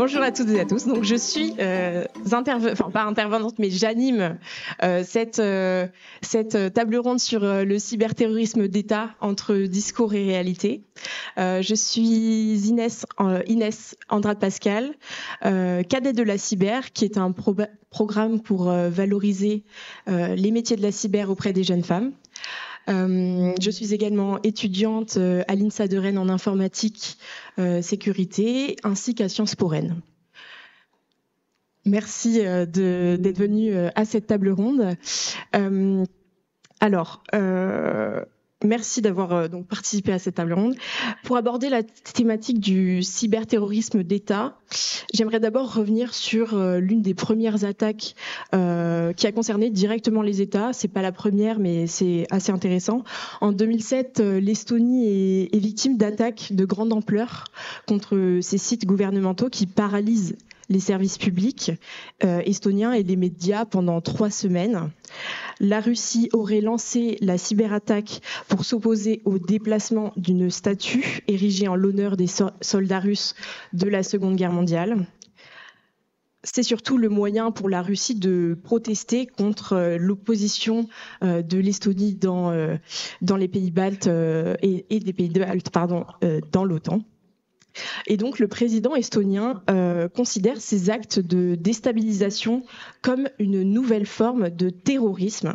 [0.00, 0.86] Bonjour à toutes et à tous.
[0.86, 4.38] Donc je suis euh, enfin pas intervenante, mais j'anime
[4.82, 5.88] euh, cette euh,
[6.22, 10.84] cette table ronde sur euh, le cyberterrorisme d'État entre discours et réalité.
[11.36, 13.04] Euh, je suis Inès
[13.46, 14.94] Inès Andrade Pascal,
[15.42, 17.34] cadet de la cyber, qui est un
[17.90, 19.64] programme pour valoriser
[20.06, 22.12] les métiers de la cyber auprès des jeunes femmes.
[22.88, 27.18] Euh, je suis également étudiante euh, à l'INSA de Rennes en informatique
[27.58, 30.00] euh, sécurité ainsi qu'à Sciences Po Rennes.
[31.86, 34.96] Merci d'être venu à cette table ronde.
[36.80, 37.22] alors,
[38.62, 40.74] Merci d'avoir euh, donc participé à cette table ronde.
[41.24, 44.58] Pour aborder la thématique du cyberterrorisme d'État,
[45.14, 48.14] j'aimerais d'abord revenir sur euh, l'une des premières attaques
[48.54, 50.74] euh, qui a concerné directement les États.
[50.74, 53.02] C'est pas la première, mais c'est assez intéressant.
[53.40, 57.44] En 2007, l'Estonie est, est, victime d'attaques de grande ampleur
[57.86, 60.36] contre ces sites gouvernementaux qui paralysent
[60.70, 61.72] les services publics
[62.24, 64.90] euh, estoniens et les médias pendant trois semaines.
[65.58, 72.16] La Russie aurait lancé la cyberattaque pour s'opposer au déplacement d'une statue érigée en l'honneur
[72.16, 72.28] des
[72.62, 73.34] soldats russes
[73.74, 75.06] de la Seconde Guerre mondiale
[76.42, 80.88] c'est surtout le moyen pour la Russie de protester contre euh, l'opposition
[81.22, 82.50] euh, de l'Estonie dans,
[83.36, 86.06] les pays baltes et, et des pays baltes pardon,
[86.50, 87.02] dans l'OTAN.
[88.06, 92.64] Et donc le président estonien euh, considère ces actes de déstabilisation
[93.02, 95.54] comme une nouvelle forme de terrorisme.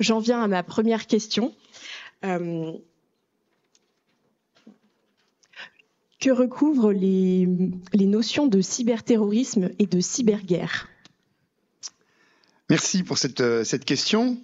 [0.00, 1.54] J'en viens à ma première question.
[2.24, 2.72] Euh,
[6.20, 7.46] que recouvrent les,
[7.94, 10.88] notions de cyberterrorisme et de cyberguerre?
[12.70, 14.38] Merci pour cette, euh, cette question.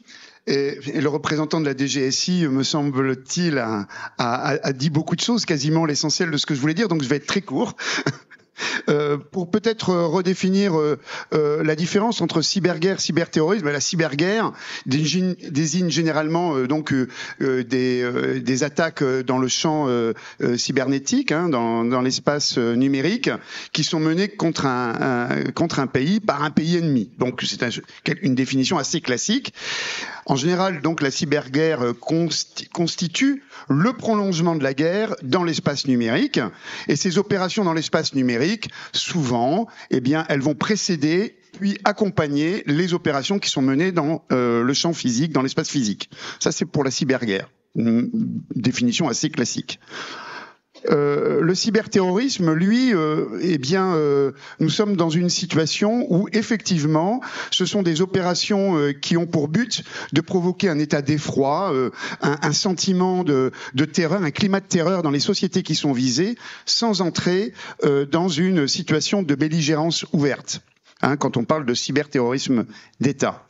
[0.46, 3.86] Et, le représentant de la DGSI, me semble-t-il, a,
[4.18, 7.08] a, dit beaucoup de choses, quasiment l'essentiel de ce que je voulais dire, donc je
[7.08, 7.76] vais être très court.
[8.88, 10.98] Euh, pour peut-être redéfinir euh,
[11.32, 14.52] euh, la différence entre cyberguerre, cyberterrorisme, la cyberguerre
[14.86, 16.94] désigne, désigne généralement donc
[17.40, 19.88] des, des, attaques dans le champ
[20.56, 23.30] cybernétique, hein, dans, dans l'espace numérique,
[23.72, 27.10] qui sont menées contre un, un, contre un pays par un pays ennemi.
[27.18, 27.70] Donc c'est un,
[28.22, 29.52] une définition assez classique.
[30.26, 31.92] En général, donc la cyberguerre
[32.72, 36.40] constitue le prolongement de la guerre dans l'espace numérique,
[36.88, 38.43] et ces opérations dans l'espace numérique
[38.92, 44.62] souvent, eh bien, elles vont précéder puis accompagner les opérations qui sont menées dans euh,
[44.62, 46.10] le champ physique, dans l'espace physique.
[46.40, 47.50] Ça, c'est pour la cyberguerre.
[47.76, 48.10] Une
[48.54, 49.80] définition assez classique.
[50.90, 51.13] Euh,
[51.54, 57.20] le cyberterrorisme, lui, euh, eh bien, euh, nous sommes dans une situation où effectivement,
[57.52, 61.72] ce sont des opérations euh, qui ont pour but de provoquer un état d'effroi,
[62.22, 65.92] un, un, sentiment de, de, terreur, un climat de terreur dans les sociétés qui sont
[65.92, 67.52] visées, sans entrer
[68.10, 70.60] dans une situation de belligérance ouverte.
[71.02, 72.64] Hein, quand on parle de cyberterrorisme
[72.98, 73.46] d'État.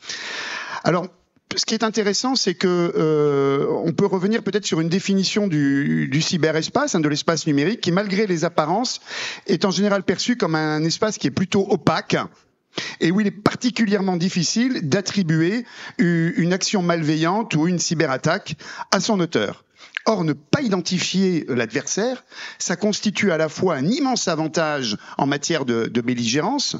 [0.83, 1.09] Alors,
[1.57, 6.21] ce qui est intéressant, c'est que euh, on peut revenir peut-être sur une définition du,
[6.21, 9.01] cyberespace, hein, de l'espace numérique, qui malgré les apparences
[9.47, 12.17] est en général perçu comme un espace qui est plutôt opaque
[13.01, 15.65] et où il est particulièrement difficile d'attribuer
[15.99, 18.57] une action malveillante ou une cyberattaque
[18.91, 19.65] à son auteur.
[20.07, 22.25] Or, ne pas identifier l'adversaire,
[22.59, 26.77] ça constitue à la fois un immense avantage en matière de, de belligérance,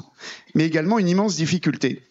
[0.53, 2.03] mais également une immense difficulté.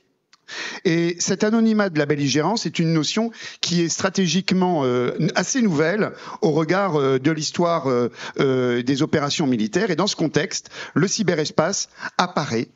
[0.84, 6.12] Et cet anonymat de la belligérance est une notion qui est stratégiquement euh, assez nouvelle
[6.42, 9.90] au regard euh, de l'histoire euh, des opérations militaires.
[9.90, 11.88] Et dans ce contexte, le cyberespace
[12.18, 12.68] apparaît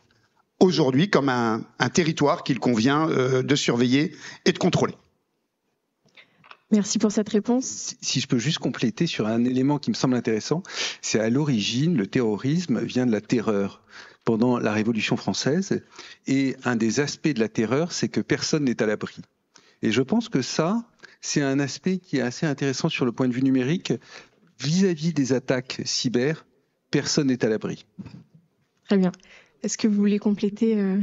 [0.61, 4.95] aujourd'hui comme un, un territoire qu'il convient de surveiller et de contrôler.
[6.71, 7.95] Merci pour cette réponse.
[8.03, 10.63] Si je peux juste compléter sur un élément qui me semble intéressant,
[11.01, 13.83] c'est à l'origine, le terrorisme vient de la terreur
[14.29, 15.83] pendant la Révolution française.
[16.27, 19.23] Et un des aspects de la terreur, c'est que personne n'est à l'abri.
[19.81, 20.85] Et je pense que ça,
[21.23, 23.95] c'est un aspect qui est assez intéressant sur le point de vue numérique.
[24.61, 26.45] Vis-à-vis des attaques cyber,
[26.91, 27.87] personne n'est à l'abri.
[28.85, 29.13] Très bien.
[29.63, 31.01] Est-ce que vous voulez compléter euh,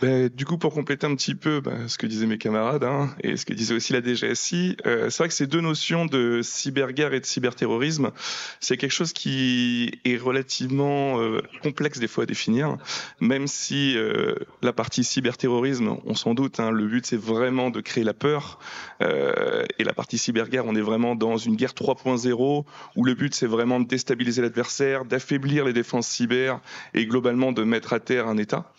[0.00, 3.10] ben, du coup, pour compléter un petit peu ben, ce que disaient mes camarades hein,
[3.22, 6.40] et ce que disait aussi la DGSI, euh, c'est vrai que ces deux notions de
[6.42, 8.12] cyberguerre et de cyberterrorisme,
[8.60, 12.76] c'est quelque chose qui est relativement euh, complexe des fois à définir,
[13.20, 17.80] même si euh, la partie cyberterrorisme, on s'en doute, hein, le but c'est vraiment de
[17.80, 18.60] créer la peur,
[19.02, 22.64] euh, et la partie cyberguerre, on est vraiment dans une guerre 3.0
[22.94, 26.60] où le but c'est vraiment de déstabiliser l'adversaire, d'affaiblir les défenses cyber
[26.94, 28.72] et globalement de mettre à terre un État.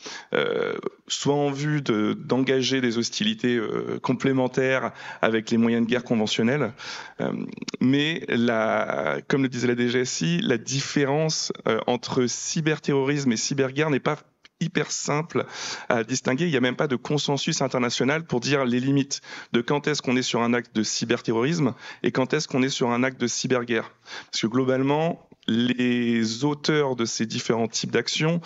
[1.10, 4.92] Soit en vue d'engager des hostilités euh, complémentaires
[5.22, 6.72] avec les moyens de guerre conventionnels.
[7.20, 7.34] Euh,
[7.82, 14.00] mais la, comme le disait la DGSI, la différence euh, entre cyberterrorisme et cyberguerre n'est
[14.00, 14.18] pas
[14.60, 15.46] hyper simple
[15.88, 16.46] à distinguer.
[16.46, 19.22] Il n'y a même pas de consensus international pour dire les limites
[19.54, 21.74] de quand est-ce qu'on est sur un acte de cyberterrorisme
[22.04, 23.92] et quand est-ce qu'on est sur un acte de cyberguerre.
[24.32, 28.40] Parce que globalement, les auteurs de ces différents types d'actions,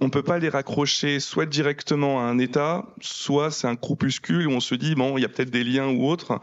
[0.00, 4.46] on ne peut pas les raccrocher soit directement à un État, soit c'est un groupuscule
[4.46, 6.40] où on se dit, bon, il y a peut-être des liens ou autres.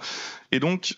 [0.52, 0.96] Et donc,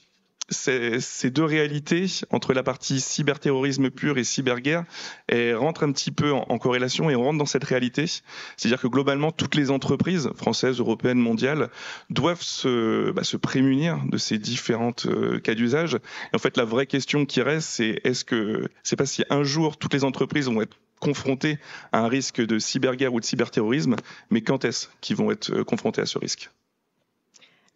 [0.50, 4.83] ces deux réalités entre la partie cyberterrorisme pur et cyberguerre
[5.31, 8.06] rentrent un petit peu en, corrélation et on rentre dans cette réalité.
[8.06, 11.69] C'est-à-dire que globalement, toutes les entreprises françaises, européennes, mondiales
[12.09, 15.95] doivent se, bah, se prémunir de ces différentes euh, cas d'usage.
[15.95, 19.44] Et en fait, la vraie question qui reste, c'est est-ce que c'est pas si un
[19.44, 21.59] jour toutes les entreprises vont être confrontées
[21.91, 23.95] à un risque de cyberguerre ou de cyberterrorisme,
[24.30, 26.50] mais quand est-ce qu'ils vont être euh, confrontés à ce risque?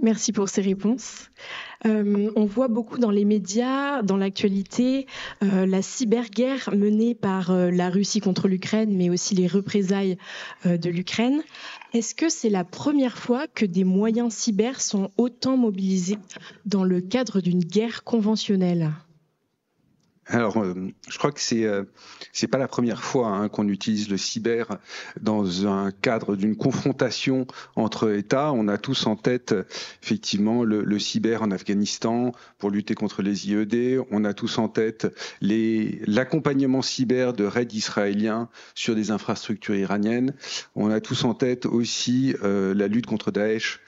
[0.02, 1.30] Merci pour ces réponses.
[1.86, 5.08] Euh, on voit beaucoup dans les médias, dans l'actualité,
[5.44, 10.18] euh, la cyberguerre menée par euh, la Russie contre l'Ukraine, mais aussi les représailles
[10.66, 11.42] de l'Ukraine.
[11.94, 16.18] Est-ce que c'est la première fois que des moyens cyber sont autant mobilisés
[16.66, 18.92] dans le cadre d'une guerre conventionnelle?
[20.32, 20.76] Alors, euh,
[21.10, 21.84] je crois que c'est euh,
[22.52, 24.78] pas la première fois hein, qu'on utilise le cyber
[25.20, 28.54] dans un cadre d'une confrontation entre États.
[28.54, 29.56] On a tous en tête
[30.04, 34.04] effectivement le, le, cyber en Afghanistan pour lutter contre les IED.
[34.12, 35.08] On a tous en tête
[35.42, 40.36] les l'accompagnement cyber de raids israéliens sur des infrastructures iraniennes.
[40.76, 43.80] On a tous en tête aussi euh, la lutte contre Daesh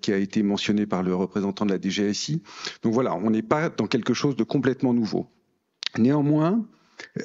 [0.00, 2.42] qui a été mentionnée par le représentant de la DGSI.
[2.84, 5.28] Donc voilà, on n'est pas dans quelque chose de complètement nouveau.
[5.98, 6.64] Néanmoins,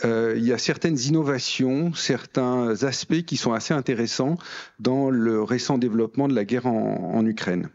[0.05, 4.37] euh, il y a certaines innovations, certains aspects qui sont assez intéressants
[4.79, 7.69] dans le récent développement de la guerre en, Ukraine.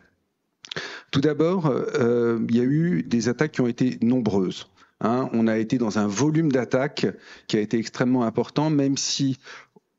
[1.11, 4.69] Tout d'abord, euh, il y a eu des attaques qui ont été nombreuses.
[5.01, 5.29] Hein.
[5.33, 7.07] on a été dans un volume d'attaques
[7.49, 9.39] qui a été extrêmement important, même si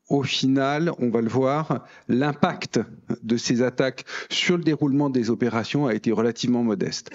[0.08, 2.80] au final, on va le voir, l'impact
[3.22, 7.10] de ces attaques sur le déroulement des opérations a été relativement modeste.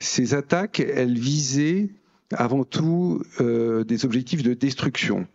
[0.00, 1.90] Ces attaques, elles visaient
[2.34, 5.26] avant tout euh, des objectifs de destruction.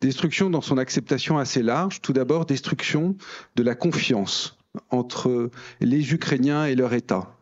[0.00, 2.00] Destruction dans son acceptation assez large.
[2.00, 3.16] Tout d'abord, destruction
[3.56, 4.58] de la confiance
[4.90, 5.50] entre
[5.80, 7.36] les Ukrainiens et leur État.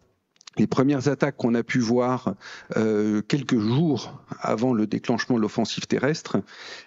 [0.56, 2.34] Les premières attaques qu'on a pu voir
[2.76, 6.36] euh, quelques jours avant le déclenchement de l'offensive terrestre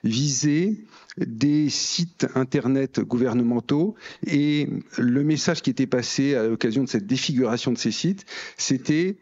[0.06, 0.78] visaient
[1.18, 3.96] des sites internet gouvernementaux
[4.26, 8.26] et le message qui était passé à l'occasion de cette défiguration de ces sites,
[8.56, 9.18] c'était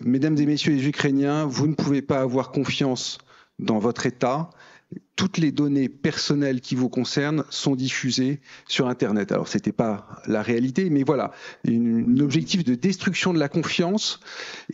[0.00, 3.18] Mesdames et messieurs les Ukrainiens, vous ne pouvez pas avoir confiance
[3.58, 4.50] dans votre État.
[5.14, 9.30] Toutes les données personnelles qui vous concernent sont diffusées sur Internet.
[9.30, 11.30] Alors, ce n'était pas la réalité, mais voilà,
[11.68, 14.18] un objectif de destruction de la confiance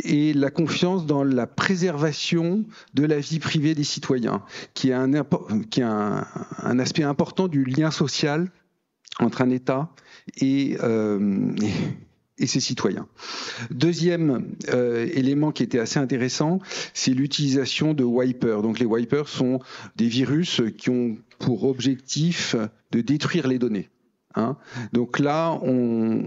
[0.02, 2.64] et la confiance dans la préservation
[2.94, 5.10] de la vie privée des citoyens, qui est un,
[5.70, 8.50] qui est un, aspect important du lien social
[9.18, 9.90] entre un État
[10.40, 11.50] et, euh,
[12.38, 13.06] et ses citoyens.
[13.70, 16.60] Deuxième euh, élément qui était assez intéressant,
[16.92, 18.62] c'est l'utilisation de wipers.
[18.62, 19.60] Donc les wipers sont
[19.96, 22.56] des virus qui ont pour objectif
[22.92, 23.90] de détruire les données.
[24.36, 24.56] Hein.
[24.92, 25.70] Donc là, on,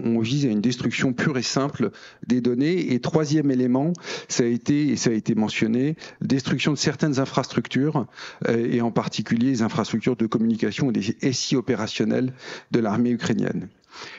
[0.04, 1.90] on, vise à une destruction pure et simple
[2.26, 2.92] des données.
[2.92, 3.92] Et troisième élément,
[4.28, 8.06] ça a été, et ça a été mentionné, destruction de certaines infrastructures,
[8.48, 12.32] euh, et en particulier les infrastructures de communication et des SI opérationnels
[12.72, 13.68] de l'armée ukrainienne.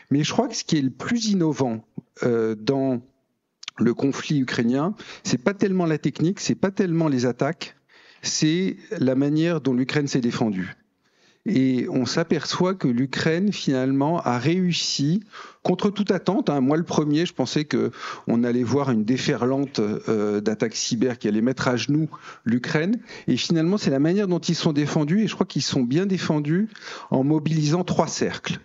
[0.10, 1.86] Mais je crois que ce qui est le plus innovant
[2.24, 3.02] euh, dans
[3.78, 7.76] le conflit ukrainien, c'est pas tellement la technique, c'est pas tellement les attaques,
[8.22, 10.76] c'est la manière dont l'Ukraine s'est défendue.
[11.46, 15.24] Et on s'aperçoit que l'Ukraine finalement a réussi,
[15.64, 16.50] contre toute attente.
[16.50, 17.92] Hein, moi, le premier, je pensais que
[18.28, 22.10] on allait voir une déferlante euh, d'attaques cyber qui allait mettre à genoux
[22.46, 23.00] l'Ukraine.
[23.28, 25.24] Et finalement, c'est la manière dont ils sont défendus.
[25.24, 26.70] Et je crois qu'ils sont bien défendus
[27.10, 28.60] en mobilisant trois cercles.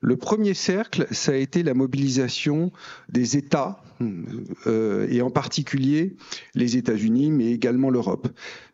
[0.00, 2.70] Le premier cercle, ça a été la mobilisation
[3.08, 3.82] des États,
[4.66, 6.16] euh, et en particulier
[6.54, 8.28] les États-Unis, mais également l'Europe.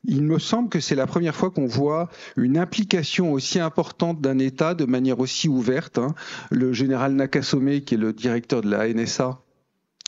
[0.04, 4.38] Il me semble que c'est la première fois qu'on voit une implication aussi importante d'un
[4.38, 5.98] État de manière aussi ouverte.
[5.98, 6.14] Hein.
[6.50, 9.40] Le général Nakasone, qui est le directeur de la NSA,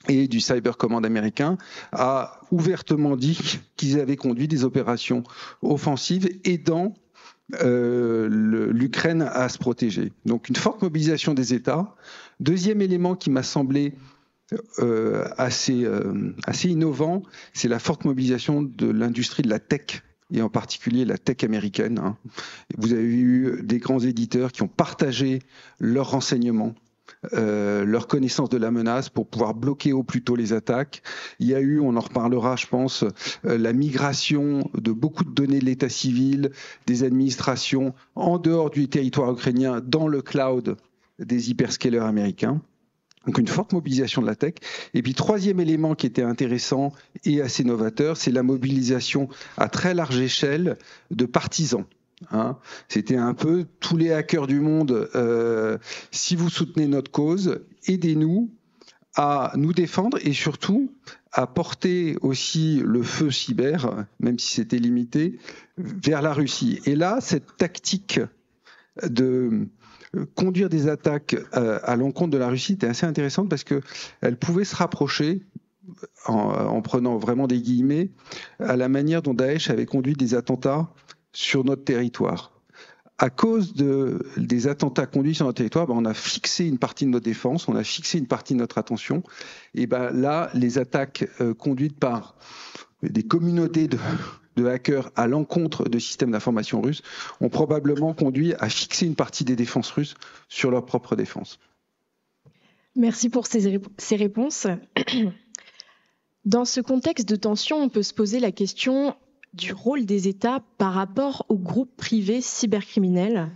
[0.08, 1.56] et du Cyber Command américain
[1.92, 3.38] a ouvertement dit
[3.76, 5.22] qu'ils avaient conduit des opérations
[5.62, 6.94] offensives aidant
[7.62, 8.28] euh,
[8.72, 10.12] l'Ukraine à se protéger.
[10.24, 11.94] Donc une forte mobilisation des États.
[12.40, 13.94] Deuxième élément qui m'a semblé
[14.78, 17.22] euh, assez, euh, assez innovant,
[17.52, 21.98] c'est la forte mobilisation de l'industrie de la tech et en particulier la tech américaine.
[21.98, 22.16] Hein.
[22.78, 25.40] Vous avez eu des grands éditeurs qui ont partagé
[25.78, 26.74] leurs renseignements
[27.32, 31.02] euh, leur connaissance de la menace pour pouvoir bloquer au plus tôt les attaques.
[31.38, 33.04] Il y a eu, on en reparlera, je pense,
[33.44, 36.50] euh, la migration de beaucoup de données de l'état civil,
[36.86, 40.76] des administrations en dehors du territoire ukrainien dans le cloud
[41.18, 42.60] des hyperscalers américains.
[43.26, 44.54] Donc une forte mobilisation de la tech.
[44.92, 46.92] Et puis troisième élément qui était intéressant
[47.24, 50.76] et assez novateur, c'est la mobilisation à très large échelle
[51.10, 51.84] de partisans.
[52.30, 52.56] Hein.
[52.88, 55.08] C'était un peu tous les hackers du monde.
[55.14, 55.78] Euh,
[56.10, 58.50] si vous soutenez notre cause, aidez-nous
[59.16, 60.92] à nous défendre et surtout
[61.32, 65.38] à porter aussi le feu cyber, même si c'était limité,
[65.76, 66.80] vers la Russie.
[66.84, 68.20] Et là, cette tactique
[69.02, 69.68] de
[70.36, 74.64] conduire des attaques euh, à l'encontre de la Russie était assez intéressante parce qu'elle pouvait
[74.64, 75.42] se rapprocher
[76.26, 78.10] en, en, prenant vraiment des guillemets,
[78.58, 80.88] à la manière dont Daesh avait conduit des attentats
[81.34, 82.52] sur notre territoire.
[83.18, 87.04] À cause de, des attentats conduits sur notre territoire, ben, on a fixé une partie
[87.04, 89.22] de notre défense, on a fixé une partie de notre attention.
[89.74, 92.36] Et ben là, les attaques euh, conduites par
[93.02, 93.98] des communautés de,
[94.56, 97.02] de hackers à l'encontre de systèmes d'information russes
[97.40, 100.14] ont probablement conduit à fixer une partie des défenses russes
[100.48, 101.60] sur leur propre défense.
[102.96, 104.66] Merci pour ces, ces réponses.
[106.44, 109.16] Dans ce contexte de tension, on peut se poser la question
[109.54, 113.50] du rôle des États par rapport aux groupes privés cybercriminels.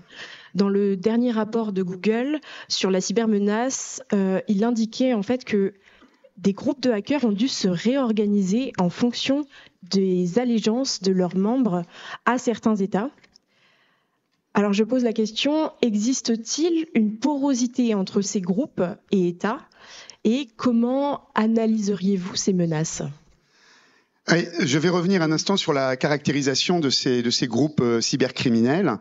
[0.55, 5.75] Dans le dernier rapport de Google sur la cybermenace, euh, il indiquait en fait que
[6.39, 9.45] des groupes de hackers ont dû se réorganiser en fonction
[9.83, 11.83] des allégeances de leurs membres
[12.25, 13.11] à certains États.
[14.55, 19.59] Alors je pose la question, existe-t-il une porosité entre ces groupes et États?
[20.25, 23.03] Et comment analyseriez-vous ces menaces?
[24.61, 28.99] Je vais revenir un instant sur la caractérisation de ces, groupes euh, cybercriminels.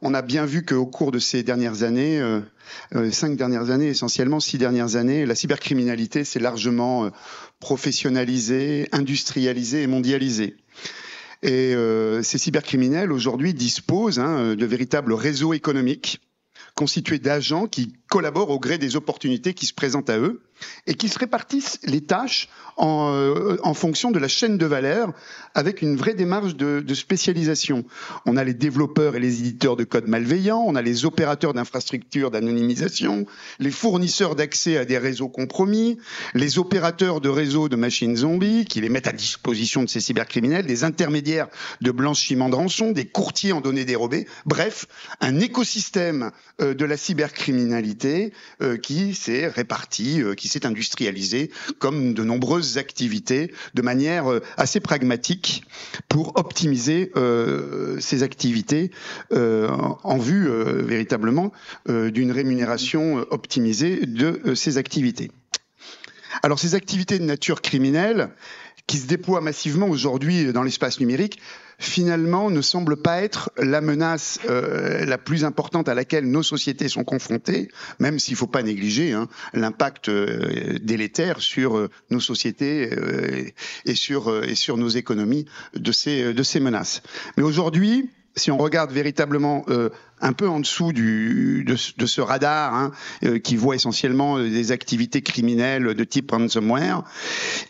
[0.00, 2.40] On a bien vu qu'au cours de ces dernières années, euh,
[2.94, 7.10] euh, cinq dernières années essentiellement, six dernières années, la cybercriminalité s'est largement
[7.58, 10.56] professionnalisée, industrialisée et mondialisée.
[11.42, 11.74] Et
[12.22, 16.20] ces cybercriminels aujourd'hui disposent hein, de véritables réseaux économiques
[16.74, 20.42] constitués d'agents qui collaborent au gré des opportunités qui se présentent à eux
[20.86, 25.12] et qui se répartissent les tâches en, euh, en fonction de la chaîne de valeur
[25.54, 27.84] avec une vraie démarche de, spécialisation.
[28.26, 32.30] On a les développeurs et les éditeurs de code malveillants, on a les opérateurs d'infrastructures
[32.30, 33.26] d'anonymisation,
[33.58, 35.98] les fournisseurs d'accès à des réseaux compromis,
[36.34, 40.66] les opérateurs de réseaux de machines zombies qui les mettent à disposition de ces cybercriminels,
[40.66, 41.48] des intermédiaires
[41.80, 44.86] de blanchiment de rançon, des courtiers en données dérobées, bref,
[45.20, 52.24] un écosystème euh, de la cybercriminalité euh, qui s'est réparti, qui s'est industrialisé comme de
[52.24, 55.64] nombreuses activités de manière euh, assez pragmatique
[56.08, 58.90] pour optimiser euh, ces activités
[59.32, 59.68] euh,
[60.02, 61.52] en vue véritablement
[61.86, 65.30] d'une rémunération optimisée de ces activités.
[66.42, 68.30] Alors ces activités de nature criminelle
[68.90, 71.38] qui se déploient massivement aujourd'hui dans l'espace numérique
[71.78, 76.88] finalement ne semble pas être la menace euh, la plus importante à laquelle nos sociétés
[76.88, 77.68] sont confrontées,
[78.00, 82.90] même s'il ne faut pas négliger hein, l'impact euh, délétère sur euh, nos sociétés
[83.86, 87.00] et, sur, et sur nos économies de ces, de ces menaces.
[87.36, 92.92] Mais aujourd'hui, si on regarde véritablement euh, un peu en dessous de, ce radar hein,
[93.24, 97.04] euh, qui voit essentiellement des activités criminelles de type ransomware,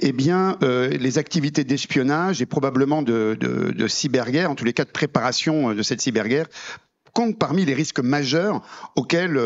[0.01, 4.91] eh bien, euh, les activités d'espionnage et probablement de cyberguerre, en tous les cas de
[4.91, 6.47] préparation de cette cyberguerre,
[7.13, 8.63] comptent parmi les risques majeurs
[8.95, 9.41] auxquels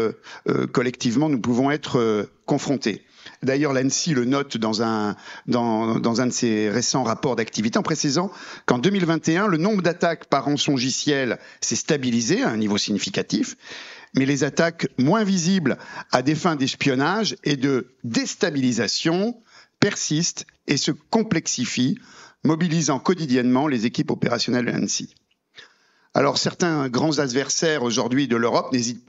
[0.72, 3.02] collectivement nous pouvons être confrontés.
[3.44, 8.30] D'ailleurs, l'ANSI le note dans un, dans, un de ses récents rapports d'activité en précisant
[8.66, 13.56] qu'en 2021, le nombre d'attaques par rançongiciel s'est stabilisé à un niveau significatif,
[14.14, 15.76] mais les attaques moins visibles
[16.12, 19.36] à des fins d'espionnage et de déstabilisation
[19.80, 21.98] persistent et se complexifient,
[22.44, 25.14] mobilisant quotidiennement les équipes opérationnelles de l'ANSI.
[26.16, 29.04] Alors certains grands adversaires aujourd'hui de l'Europe n'hésitent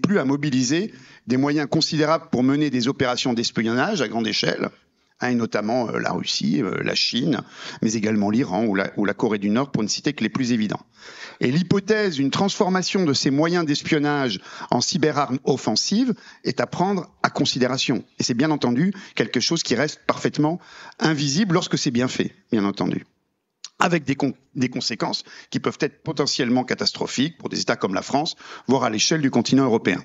[0.00, 0.94] plus à mobiliser
[1.26, 4.70] des moyens considérables pour mener des opérations d'espionnage à grande échelle,
[5.20, 7.42] hein, et notamment euh, la Russie, euh, la Chine,
[7.82, 10.52] mais également l'Iran ou ou la Corée du Nord, pour ne citer que les plus
[10.52, 10.80] évidents.
[11.40, 17.28] Et l'hypothèse d'une transformation de ces moyens d'espionnage en cyberarmes offensives est à prendre à
[17.28, 18.02] considération.
[18.18, 20.58] Et c'est bien entendu quelque chose qui reste parfaitement
[21.00, 23.04] invisible lorsque c'est bien fait, bien entendu
[23.80, 28.36] avec des, conséquences qui peuvent être potentiellement catastrophiques pour des États comme la France,
[28.68, 30.04] voire à l'échelle du continent européen.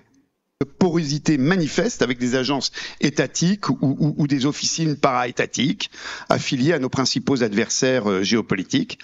[0.79, 5.91] Porosité manifeste avec des agences étatiques ou, des officines para-étatiques
[6.29, 8.99] affiliées à nos principaux adversaires euh, géopolitiques.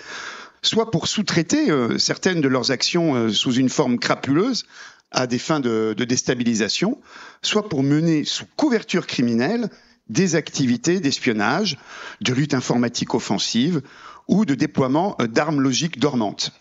[0.61, 4.65] soit pour sous-traiter certaines de leurs actions sous une forme crapuleuse
[5.11, 7.01] à des fins de, de déstabilisation,
[7.41, 9.69] soit pour mener sous couverture criminelle
[10.10, 11.77] des activités d'espionnage,
[12.22, 13.81] de lutte informatique offensive
[14.27, 16.51] ou de déploiement d'armes logiques dormantes.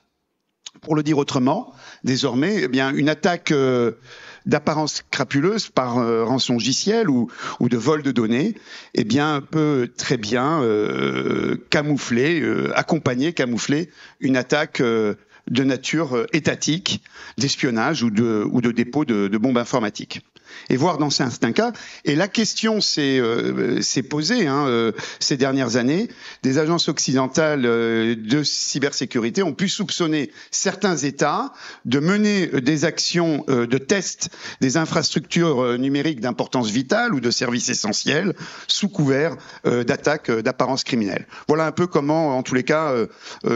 [0.83, 3.93] Pour le dire autrement, désormais, eh une attaque euh,
[4.47, 7.29] d'apparence crapuleuse par euh, rançongiciel ou,
[7.61, 8.55] de vol de données,
[8.95, 12.43] eh bien, peut très bien euh, camoufler,
[12.75, 17.03] accompagner, camoufler une attaque de nature étatique,
[17.37, 20.23] d'espionnage ou de, dépôt de bombes informatiques
[20.69, 21.73] et voir dans certains cas.
[22.05, 26.09] Et la question s'est euh, posée hein, euh, ces dernières années.
[26.43, 31.53] Des agences occidentales euh, de cybersécurité ont pu soupçonner certains États
[31.85, 34.31] de mener des actions de test
[34.61, 38.35] des infrastructures numériques d'importance vitale ou de services essentiels
[38.67, 41.27] sous couvert d'attaques d'apparence criminelle.
[41.49, 42.95] Voilà un peu comment, en tous les cas,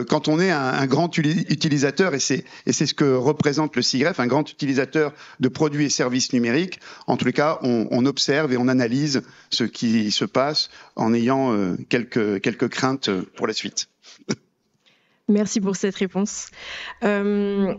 [0.09, 4.27] quand on est un, un grand utilisateur, et c'est ce que représente le CIGREF, un
[4.27, 8.69] grand utilisateur de produits et services numériques, en tous les cas, on, observe et on
[8.69, 13.89] analyse ce qui se passe en ayant euh, quelques, craintes pour la suite.
[15.29, 16.51] Merci pour cette réponse.
[17.03, 17.75] Euh,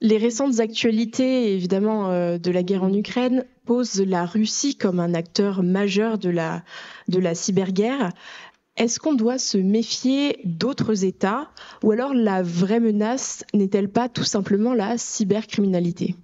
[0.00, 5.14] les récentes actualités, évidemment, euh, de la guerre en Ukraine posent la Russie comme un
[5.14, 6.62] acteur majeur de la,
[7.08, 8.12] de la cyberguerre.
[8.76, 11.50] Est-ce qu'on doit se méfier d'autres États
[11.82, 16.14] ou alors la vraie menace n'est-elle pas tout simplement la cybercriminalité?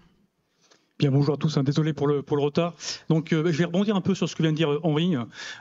[1.02, 2.74] Bien, bonjour à tous, hein, désolé pour le, pour le retard.
[3.08, 5.16] Donc, euh, je vais rebondir un peu sur ce que vient de dire Henri.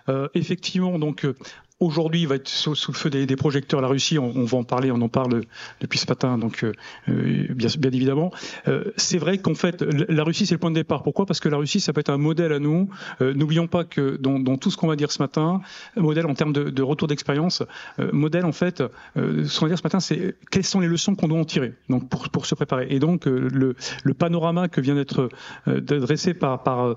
[0.08, 1.36] Euh, effectivement, donc, euh,
[1.82, 4.18] aujourd'hui va être sous, le feu des, projecteurs la Russie.
[4.18, 5.42] On, va en parler, on en parle
[5.82, 6.72] depuis ce matin, donc euh,
[7.10, 8.32] euh, bien, évidemment.
[8.68, 11.04] Euh, c'est vrai qu'en fait, la Russie c'est le point de départ.
[11.04, 11.26] Pourquoi?
[11.26, 12.90] Parce que la Russie ça peut être un modèle à nous.
[13.20, 15.62] N'oublions pas que dans, tout ce qu'on va dire ce matin,
[15.98, 17.64] modèle en termes de, retour d'expérience,
[17.98, 18.84] modèle en fait,
[19.16, 21.74] ce qu'on va dire ce matin, c'est quelles sont les leçons qu'on doit en tirer,
[21.90, 22.88] donc pour, se préparer.
[22.92, 23.76] Et donc le,
[24.14, 25.30] panorama que vient d'être
[25.66, 26.96] dressé par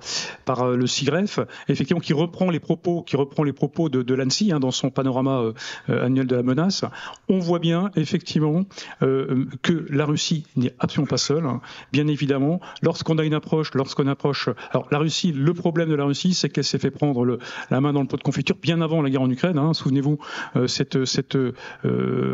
[0.77, 4.61] le CIGREF, effectivement, qui reprend les propos, qui reprend les propos de, de l'ANSI hein,
[4.61, 5.53] dans son panorama euh,
[5.91, 6.85] euh, annuel de la menace,
[7.29, 8.65] on voit bien effectivement
[9.03, 11.47] euh, que la Russie n'est absolument pas seule.
[11.47, 11.61] Hein.
[11.93, 16.05] Bien évidemment, lorsqu'on a une approche, lorsqu'on approche, alors la Russie, le problème de la
[16.05, 17.39] Russie, c'est qu'elle s'est fait prendre
[17.71, 19.59] la main dans le pot de confiture bien avant la guerre en Ukraine.
[19.59, 19.75] Hein.
[19.75, 20.19] Souvenez-vous
[20.67, 21.39] cette cette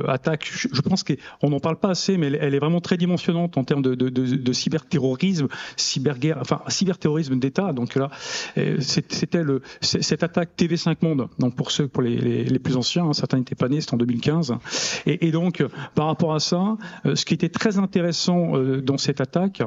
[0.08, 0.50] attaque.
[0.50, 3.82] Je, pense qu'on n'en parle pas assez, mais elle, est vraiment très dimensionnante en termes
[3.82, 7.72] de, cyberterrorisme, cyberguerre, enfin cyberterrorisme d'État.
[7.72, 8.10] Donc là,
[8.80, 9.44] c'était
[9.80, 11.28] cette attaque TV5 Monde.
[11.38, 12.16] Donc pour ceux, pour les,
[12.62, 14.54] plus anciens, hein, certains n'étaient pas nés, c'était en 2015.
[15.06, 15.64] Et, donc,
[15.94, 19.62] par rapport à ça, euh, ce qui était très intéressant euh, dans cette attaque,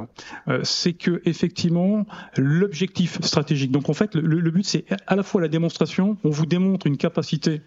[0.48, 2.06] euh, c'est que effectivement
[2.38, 3.72] l'objectif stratégique.
[3.72, 6.98] Donc en fait, le but c'est à la fois la démonstration, on vous démontre une
[6.98, 7.62] capacité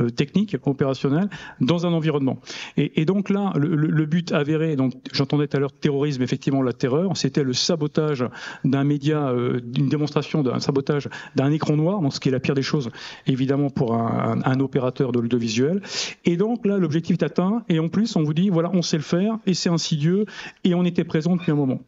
[0.00, 1.28] euh, technique, opérationnelle,
[1.60, 2.38] dans un environnement.
[2.76, 7.16] Et, donc là, le, but avéré, donc j'entendais tout à l'heure terrorisme, effectivement la terreur,
[7.16, 8.24] c'était le sabotage
[8.64, 12.40] d'un média, euh, d'une démonstration d'un sabotage d'un écran noir, donc ce qui est la
[12.40, 12.90] pire des choses,
[13.26, 15.82] évidemment pour un opérateur de l'audiovisuel.
[16.24, 18.96] Et donc là, l'objectif est atteint, et en plus, on vous dit, voilà, on sait
[18.96, 20.26] le faire, et c'est insidieux,
[20.64, 21.80] et on était présent depuis un moment.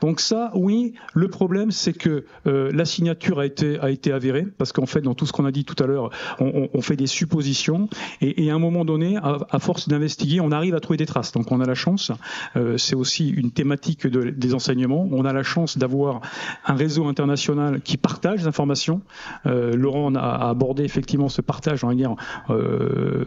[0.00, 4.46] Donc ça, oui, le problème, c'est que euh, la signature a été, a été avérée,
[4.56, 6.10] parce qu'en fait, dans tout ce qu'on a dit tout à l'heure,
[6.40, 7.88] on, on fait des suppositions.
[8.20, 11.32] Et, à un moment donné, à, force d'investiguer, on arrive à trouver des traces.
[11.32, 12.12] Donc on a la chance,
[12.56, 16.20] euh, c'est aussi une thématique des enseignements, on a la chance d'avoir
[16.66, 19.02] un réseau international qui partage des informations.
[19.46, 22.14] Euh, Laurent a, abordé effectivement ce partage en guerre
[22.50, 23.24] euh,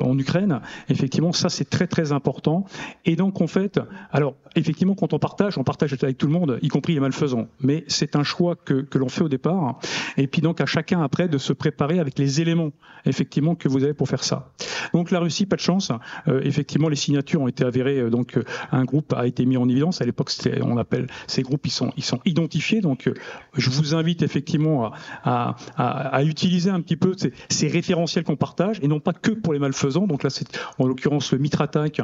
[0.00, 0.60] en Ukraine.
[0.88, 2.66] Effectivement, ça c'est très très important.
[3.04, 3.80] Et donc en fait,
[4.12, 7.48] alors effectivement, quand on partage, on partage avec tout le monde, y compris les malfaisants.
[7.60, 9.78] Mais c'est un choix que, que l'on fait au départ.
[10.16, 12.72] Et puis donc à chacun après de se préparer avec les éléments
[13.04, 14.52] effectivement que vous avez pour faire ça.
[14.92, 15.92] Donc la Russie, pas de chance.
[16.28, 17.98] Euh, effectivement, les signatures ont été avérées.
[17.98, 20.00] Euh, donc euh, un groupe a été mis en évidence.
[20.00, 20.30] À l'époque,
[20.62, 22.80] on appelle ces groupes, ils sont, ils sont identifiés.
[22.80, 23.10] Donc
[23.54, 24.92] je vous invite effectivement
[25.24, 27.14] à, à, à, utiliser un petit peu
[27.48, 30.06] ces, référentiels qu'on partage et non pas que pour les malfaisants.
[30.06, 30.46] Donc là, c'est
[30.78, 32.00] en l'occurrence le Mitre Attack,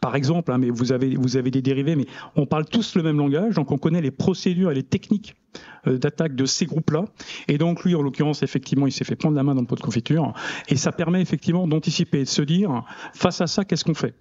[0.00, 0.52] par exemple.
[0.52, 2.06] Hein, mais vous avez, vous avez des dérivés, mais
[2.36, 3.54] on parle tous le même langage.
[3.54, 5.47] Donc on connaît les procédures et les techniques euh,
[5.86, 7.04] d'attaque de ces groupes-là.
[7.46, 9.76] Et donc lui, en l'occurrence, effectivement, il s'est fait prendre la main dans le pot
[9.76, 10.34] de confiture.
[10.68, 14.14] Et ça permet effectivement d'anticiper, de se dire, face à ça, qu'est-ce qu'on fait?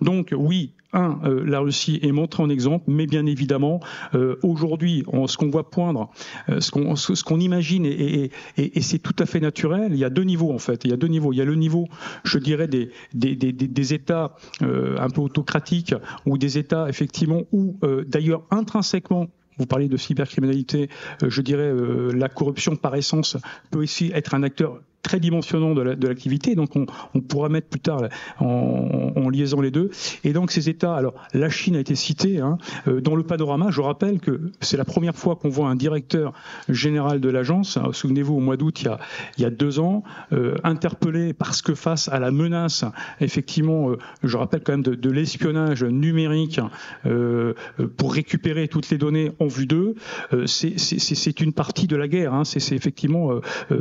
[0.00, 3.80] Donc oui, un, euh, la Russie est montrée en exemple, mais bien évidemment,
[4.14, 6.10] euh, aujourd'hui, ce qu'on voit poindre,
[6.48, 10.04] ce qu'on ce qu'on imagine, et, et, et c'est tout à fait naturel, il y
[10.04, 10.84] a deux niveaux en fait.
[10.84, 11.32] Il y a deux niveaux.
[11.32, 11.86] Il y a le niveau,
[12.24, 17.78] je dirais, des, des, des, des États un peu autocratiques ou des États effectivement où
[18.06, 19.28] d'ailleurs intrinsèquement
[19.60, 20.88] vous parlez de cybercriminalité,
[21.22, 23.36] euh, je dirais euh, la corruption par essence
[23.70, 26.54] peut aussi être un acteur très dimensionnant de l'activité.
[26.54, 28.02] donc on, on, pourra mettre plus tard
[28.38, 29.90] en, en, liaison les deux.
[30.24, 32.58] Et donc ces États, alors la Chine a été citée hein,
[32.88, 33.70] euh, dans le panorama.
[33.70, 36.32] Je rappelle que c'est la première fois qu'on voit un directeur
[36.68, 37.78] général de l'agence.
[37.92, 38.98] Souvenez-vous, au mois d'août, il, y a,
[39.38, 42.84] il y a deux ans, euh, interpellé parce que face à la menace,
[43.20, 46.60] effectivement, euh, je rappelle quand même de, de l'espionnage numérique
[47.06, 47.54] euh,
[47.96, 49.94] pour récupérer toutes les données en vue d'eux,
[50.32, 52.34] euh, c'est une partie de la guerre.
[52.34, 52.44] Hein.
[52.44, 53.30] C'est effectivement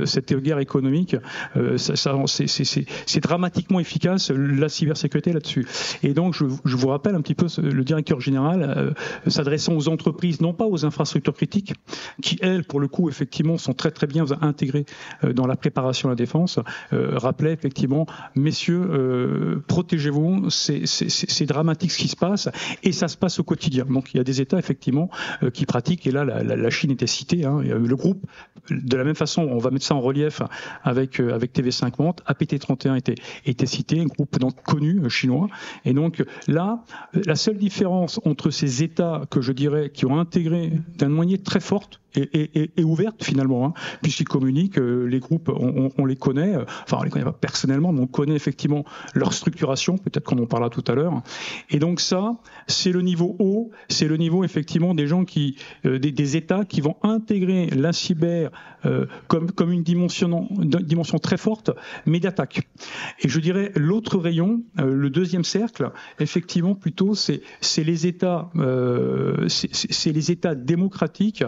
[0.05, 1.08] cette guerre économique.
[1.77, 2.15] Ça
[3.05, 5.67] c'est dramatiquement efficace la cybersécurité là-dessus.
[6.03, 8.93] Et donc, je, vous rappelle un petit peu le directeur général
[9.27, 11.73] s'adressant aux entreprises, non pas aux infrastructures critiques,
[12.21, 14.85] qui elles, pour le coup, effectivement, sont très très bien intégrées
[15.33, 16.59] dans la préparation à la défense,
[16.91, 22.49] rappelait effectivement, messieurs, protégez-vous, c'est dramatique ce qui se passe,
[22.83, 23.85] et ça se passe au quotidien.
[23.85, 25.09] Donc il y a des États effectivement
[25.53, 28.25] qui pratiquent, et là la, la, Chine était citée, hein, le groupe,
[28.69, 30.41] de la même façon, on va mettre ça en relief
[30.83, 35.47] avec avec TV5 Monde, APT31 était était cité, un groupe connu chinois,
[35.85, 36.83] et donc là,
[37.13, 41.59] la seule différence entre ces États que je dirais qui ont intégré d'un moyen très
[41.59, 46.55] forte et, et, ouverte finalement, hein, puisqu'ils communiquent, euh, les groupes, on, on, les connaît,
[46.55, 50.39] euh, enfin on les connaît pas personnellement, mais on connaît effectivement leur structuration, peut-être qu'on
[50.39, 51.21] en parlera tout à l'heure.
[51.69, 55.99] Et donc ça, c'est le niveau haut, c'est le niveau effectivement des gens qui, euh,
[55.99, 58.51] des, des, États qui vont intégrer la cyber
[59.27, 61.71] comme, comme une dimension, dimension très forte,
[62.05, 62.61] mais d'attaque.
[63.19, 67.41] Et je dirais l'autre rayon, le deuxième cercle, effectivement plutôt, c'est
[67.83, 68.49] les États,
[69.47, 71.43] c'est les États démocratiques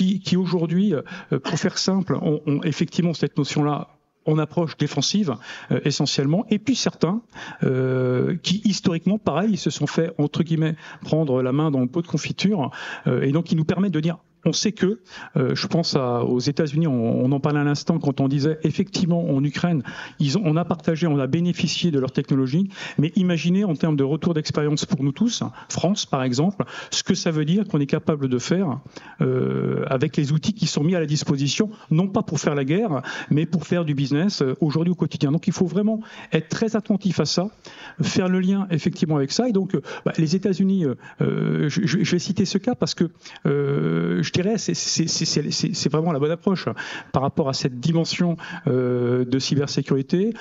[0.00, 3.88] qui, aujourd'hui, euh, pour faire simple, ont, effectivement cette notion-là
[4.26, 5.34] en approche défensive
[5.70, 7.22] euh, essentiellement, et puis certains
[7.62, 12.02] euh, qui historiquement, pareil, se sont fait entre guillemets prendre la main dans le pot
[12.02, 12.70] de confiture,
[13.06, 15.00] et donc qui nous permettent de dire on sait que,
[15.36, 19.44] euh, je pense aux États-Unis, on, en parlait à l'instant quand on disait effectivement en
[19.44, 19.82] Ukraine,
[20.18, 23.96] ils ont, on a partagé, on a bénéficié de leur technologie, mais imaginez en termes
[23.96, 27.80] de retour d'expérience pour nous tous, France par exemple, ce que ça veut dire qu'on
[27.80, 28.80] est capable de faire
[29.20, 32.64] euh, avec les outils qui sont mis à la disposition, non pas pour faire la
[32.64, 35.32] guerre, mais pour faire du business euh, aujourd'hui au quotidien.
[35.32, 36.00] Donc il faut vraiment
[36.32, 37.48] être très attentif à ça,
[38.02, 39.48] faire le lien effectivement avec ça.
[39.48, 40.86] Et donc bah, les États-Unis,
[41.20, 43.10] je, je, vais citer ce cas parce que
[44.30, 46.68] je dirais, c'est vraiment la bonne approche
[47.12, 50.32] par rapport à cette dimension euh, de cybersécurité.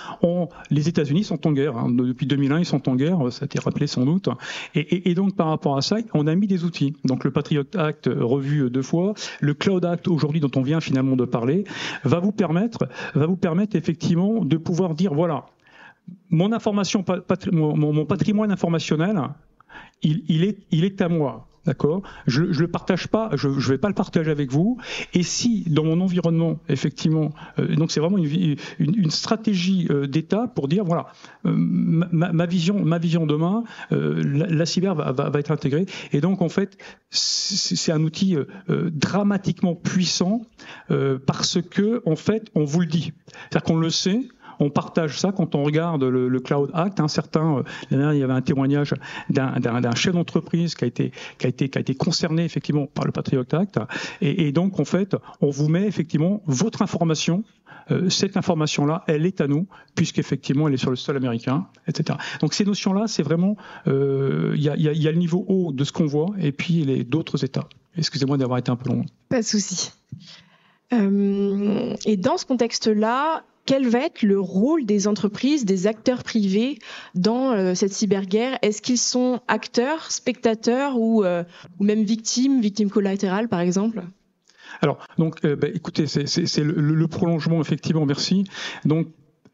[0.69, 1.78] les États-Unis sont en guerre.
[1.78, 1.89] Hein.
[1.89, 3.32] Depuis 2001, ils sont en guerre.
[3.32, 4.30] Ça a été rappelé sans doute.
[4.75, 6.93] Et, donc, par rapport à ça, on a mis des outils.
[7.04, 11.15] Donc, le Patriot Act revu deux fois, le Cloud Act aujourd'hui dont on vient finalement
[11.15, 11.63] de parler,
[12.04, 15.45] va vous permettre, va vous permettre effectivement de pouvoir dire voilà,
[16.30, 17.04] mon information,
[17.52, 19.19] mon patrimoine informationnel,
[20.04, 21.49] il est à moi.
[21.69, 22.01] D'accord?
[22.25, 24.79] Je le partage pas, je ne vais pas le partager avec vous.
[25.13, 27.29] Et si dans mon environnement, effectivement,
[27.60, 31.12] euh, donc c'est vraiment une, une, stratégie euh, d'État pour dire voilà,
[31.45, 35.86] euh, ma, vision, ma vision demain, la, cyber va, va, va, être intégrée.
[36.12, 36.75] Et donc en fait,
[37.12, 38.36] c'est un outil
[38.67, 40.41] dramatiquement puissant
[41.27, 44.21] parce que en fait, on vous le dit, c'est-à-dire qu'on le sait
[44.60, 47.00] on partage ça quand on regarde le, Cloud Act.
[47.00, 48.93] Un certain, euh, il y avait un témoignage
[49.30, 50.88] d'un chef d'entreprise qui a
[51.48, 53.80] été concerné effectivement par le Patriot Act.
[54.22, 57.43] Et, donc en fait, on vous met effectivement votre information.
[57.91, 62.19] Euh, cette information-là, elle est à nous, puisqu'effectivement, elle est sur le sol américain, etc.
[62.39, 65.84] Donc ces notions-là, c'est vraiment, euh, il y, a, y, a, le niveau haut de
[65.84, 67.67] ce qu'on voit, et puis les d'autres États.
[67.98, 69.06] Excusez-moi d'avoir été un peu long.
[69.30, 69.91] Pas de souci.
[70.91, 76.79] et dans ce contexte-là, quel va être le rôle des entreprises, des acteurs privés
[77.13, 78.58] dans euh, cette cyberguerre?
[78.63, 81.43] Est-ce qu'ils sont acteurs, spectateurs ou, euh,
[81.79, 84.01] ou même victimes, victimes collatérales par exemple?
[84.82, 88.43] Alors, donc, euh, bah, écoutez, c'est le, le, prolongement, effectivement, merci.
[88.86, 89.10] Donc,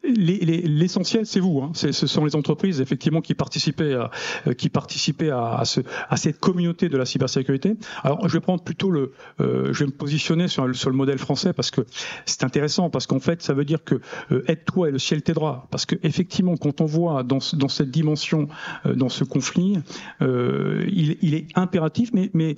[0.07, 1.61] L'essentiel, c'est vous.
[1.61, 1.71] Hein.
[1.73, 4.11] Ce sont les entreprises effectivement qui participaient à,
[4.47, 7.75] euh, qui participaient à, ce, à, cette communauté de la cybersécurité.
[8.03, 11.17] Alors, je vais prendre plutôt le, euh, je vais me positionner sur, sur, le modèle
[11.17, 11.81] français parce que
[12.25, 13.95] c'est intéressant parce qu'en fait, ça veut dire que
[14.31, 15.67] euh, aide-toi et le ciel t'aidera.
[15.71, 18.47] Parce que effectivement, quand on voit dans, dans cette dimension,
[18.85, 19.79] dans ce conflit,
[20.21, 22.57] il, il, est impératif, mais, mais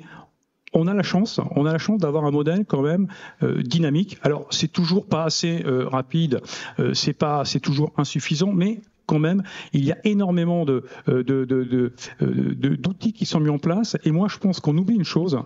[0.73, 3.08] on a la chance, on a la chance d'avoir un modèle quand même
[3.43, 4.17] euh, dynamique.
[4.21, 6.41] Alors c'est toujours pas assez euh, rapide,
[6.80, 13.13] euh, c'est pas, c'est toujours insuffisant, mais quand même, il y a énormément de, d'outils
[13.13, 13.95] qui sont mis en place.
[14.03, 15.39] Et moi, je pense qu'on oublie une chose,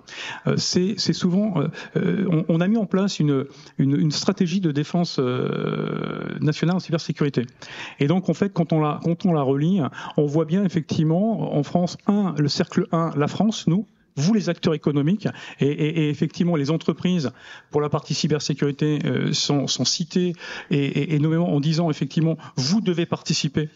[0.57, 1.53] c'est, souvent,
[1.93, 3.45] on, a mis en place une,
[3.77, 5.19] une, stratégie de défense
[6.39, 7.45] nationale en cybersécurité.
[7.99, 9.79] Et donc, en fait, quand on la, quand on la relie,
[10.17, 14.49] on voit bien effectivement en France, un, le cercle 1, la France, nous, vous les
[14.49, 15.27] acteurs économiques,
[15.59, 17.31] et, effectivement les entreprises
[17.69, 20.33] pour la partie cybersécurité euh, sont, sont, citées,
[20.69, 23.69] et, et, en disant effectivement vous devez participer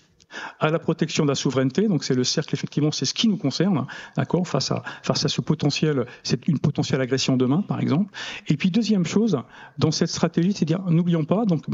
[0.60, 1.88] à la protection de la souveraineté.
[1.88, 3.86] Donc c'est le cercle, effectivement, c'est ce qui nous concerne,
[4.18, 8.12] d'accord, face à face à ce potentiel, c'est une potentielle agression demain, par exemple.
[8.48, 9.38] Et puis deuxième chose,
[9.78, 11.66] dans cette stratégie, c'est dire, n'oublions pas, donc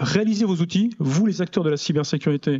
[0.00, 2.58] réalisez vos outils, vous les acteurs de la cybersécurité,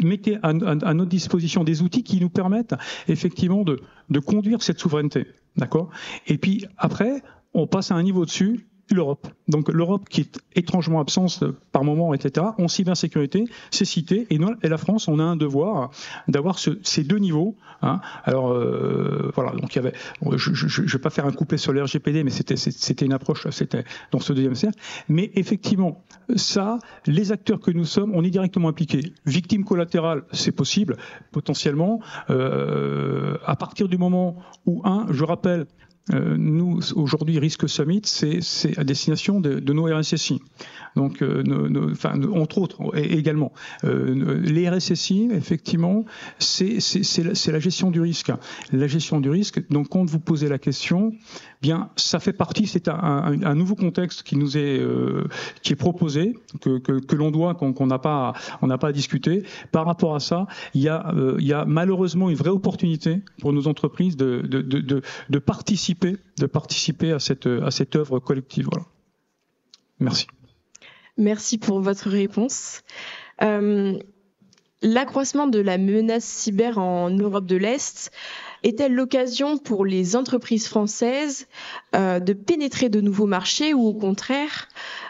[0.00, 2.74] mettez à, notre disposition des outils qui nous permettent
[3.08, 3.80] effectivement de,
[4.10, 5.26] de conduire cette souveraineté.
[5.56, 5.90] D'accord?
[6.26, 7.22] Et puis après,
[7.54, 9.28] on passe à un niveau dessus l'Europe.
[9.48, 12.46] Donc l'Europe qui est étrangement absente par moment, etc.
[12.58, 14.26] En cybersécurité, c'est cité.
[14.30, 15.90] Et nous, et la France, on a un devoir
[16.28, 17.56] d'avoir ce, ces deux niveaux.
[17.82, 18.00] Hein.
[18.24, 19.52] Alors euh, voilà.
[19.52, 19.92] Donc il y avait.
[20.36, 23.48] Je ne vais pas faire un couplet sur le RGPD, mais c'était c'était une approche.
[23.50, 24.78] C'était dans ce deuxième cercle.
[25.08, 26.02] Mais effectivement,
[26.36, 29.12] ça, les acteurs que nous sommes, on est directement impliqués.
[29.26, 30.96] Victime collatérale, c'est possible
[31.30, 32.00] potentiellement.
[32.30, 35.66] Euh, à partir du moment où un, je rappelle,
[36.10, 40.40] euh, nous, aujourd'hui, Risque Summit, c'est à destination de, de, nos RSSI.
[40.96, 43.52] Donc, euh, nos, enfin, entre autres, également.
[43.84, 46.04] Euh, les RSSI, effectivement,
[46.38, 46.78] c'est
[47.18, 48.32] la, la, gestion du risque.
[48.72, 51.12] La gestion du risque, donc quand vous posez la question,
[51.62, 55.28] bien, ça fait partie, c'est un, un, un, nouveau contexte qui nous est, euh,
[55.62, 59.44] qui est proposé, que, que, que l'on doit, qu'on n'a pas, on pas à discuter.
[59.70, 63.22] Par rapport à ça, il y a, euh, il y a malheureusement une vraie opportunité
[63.40, 65.38] pour nos entreprises de, de, de, de
[65.94, 68.68] de participer à cette, œuvre collective.
[69.98, 70.26] Merci.
[71.16, 72.82] Merci pour votre réponse.
[73.42, 73.98] Euh,
[74.84, 78.10] L'accroissement de la menace cyber en Europe de l'Est
[78.64, 81.46] est-elle l'occasion pour les entreprises françaises
[81.94, 84.68] euh, de pénétrer de nouveaux marchés ou au contraire,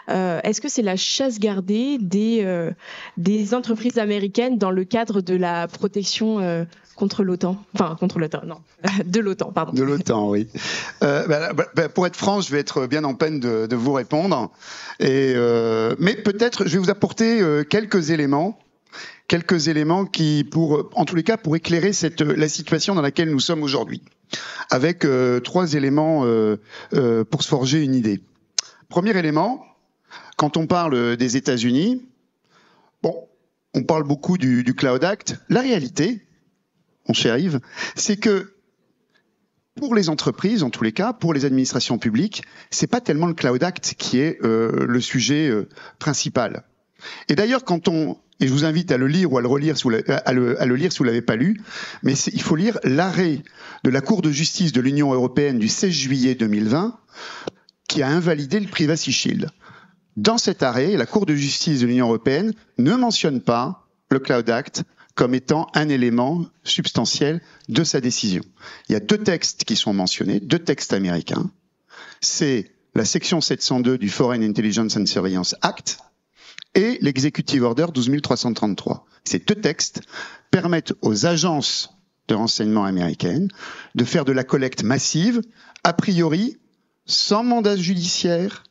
[0.09, 5.67] euh, est-ce que c'est la chasse gardée des, entreprises américaines dans le cadre de la
[5.67, 8.59] protection contre l'OTAN Enfin, contre l'OTAN, non,
[9.05, 9.73] de l'OTAN, pardon.
[9.73, 10.47] De l'OTAN, oui.
[11.03, 13.93] Euh, bah, bah, bah, pour être franc, je vais être bien en peine de, vous
[13.93, 14.51] répondre.
[14.99, 15.33] Et,
[15.99, 18.59] mais peut-être, je vais vous apporter quelques éléments
[19.27, 23.39] quelques éléments qui, pour, en tous les cas, pour éclairer la situation dans laquelle nous
[23.39, 24.01] sommes aujourd'hui,
[24.69, 26.57] avec euh, trois éléments euh,
[26.93, 28.21] euh, pour se forger une idée.
[28.89, 29.65] Premier élément,
[30.37, 32.05] quand on parle des États-Unis,
[33.01, 33.27] bon,
[33.73, 35.37] on parle beaucoup du, du Cloud Act.
[35.49, 36.25] La réalité,
[37.07, 37.59] on y arrive,
[37.95, 38.53] c'est que
[39.75, 43.33] pour les entreprises, en tous les cas, pour les administrations publiques, c'est pas tellement le
[43.33, 45.67] Cloud Act qui est euh, le sujet euh,
[45.99, 46.63] principal.
[47.27, 49.77] Et d'ailleurs, quand on et je vous invite à le lire ou à le relire,
[49.77, 50.33] si vous à,
[50.65, 51.61] lire si vous l'avez pas lu,
[52.01, 53.41] mais il faut lire l'arrêt
[53.83, 56.97] de la Cour de justice de l'Union européenne du 16 juillet 2020
[57.87, 59.49] qui a invalidé le Privacy Shield.
[60.17, 64.49] Dans cet arrêt, la Cour de justice de l'Union européenne ne mentionne pas le Cloud
[64.49, 64.83] Act
[65.15, 68.43] comme étant un élément substantiel de sa décision.
[68.89, 71.51] Il y a deux textes qui sont mentionnés, deux textes américains.
[72.21, 75.99] C'est la section 702 du Foreign Intelligence and Surveillance Act,
[76.75, 79.05] et l'Executive Order 12333.
[79.23, 80.01] Ces deux textes
[80.51, 81.89] permettent aux agences
[82.27, 83.49] de renseignement américaines
[83.95, 85.41] de faire de la collecte massive,
[85.83, 86.57] a priori,
[87.05, 88.63] sans mandat judiciaire,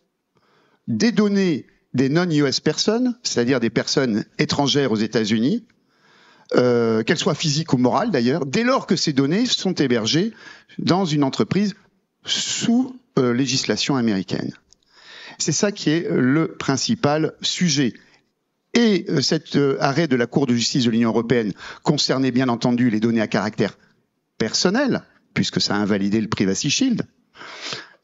[0.89, 5.67] des données des non-US personnes, c'est-à-dire des personnes étrangères aux États-Unis,
[6.57, 10.33] euh, qu'elles soient physiques ou morales d'ailleurs, dès lors que ces données sont hébergées
[10.79, 11.75] dans une entreprise
[12.25, 14.53] sous euh, législation américaine.
[15.39, 17.95] C'est ça qui est le principal sujet.
[18.75, 22.49] Et euh, cet euh, arrêt de la Cour de justice de l'Union européenne concernait bien
[22.49, 23.77] entendu les données à caractère
[24.39, 25.03] personnel,
[25.35, 27.03] puisque ça a invalidé le Privacy Shield.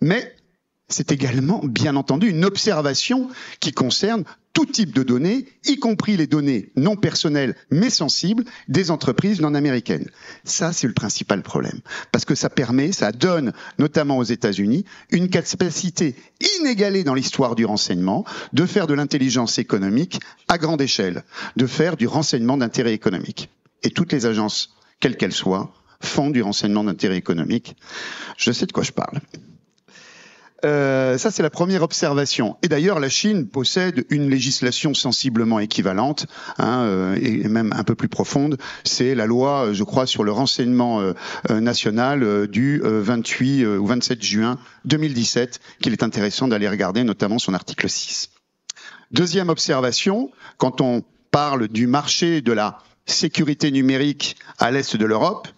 [0.01, 0.35] Mais
[0.89, 3.29] c'est également, bien entendu, une observation
[3.61, 8.91] qui concerne tout type de données, y compris les données non personnelles mais sensibles des
[8.91, 10.09] entreprises non américaines.
[10.45, 11.81] Ça, c'est le principal problème.
[12.13, 16.17] Parce que ça permet, ça donne, notamment aux États-Unis, une capacité
[16.61, 21.25] inégalée dans l'histoire du renseignement de faire de l'intelligence économique à grande échelle,
[21.57, 23.51] de faire du renseignement d'intérêt économique.
[23.83, 27.77] Et toutes les agences, quelles qu'elles soient, font du renseignement d'intérêt économique.
[28.37, 29.21] Je sais de quoi je parle.
[30.65, 32.57] Euh, ça, c'est la première observation.
[32.63, 36.27] Et d'ailleurs, la Chine possède une législation sensiblement équivalente,
[36.59, 38.59] hein, euh, et même un peu plus profonde.
[38.85, 44.59] C'est la loi, je crois, sur le renseignement euh, national du 28 ou 27 juin
[44.85, 48.31] 2017, qu'il est intéressant d'aller regarder, notamment son article 6.
[49.11, 55.49] Deuxième observation, quand on parle du marché de la sécurité numérique à l'est de l'Europe,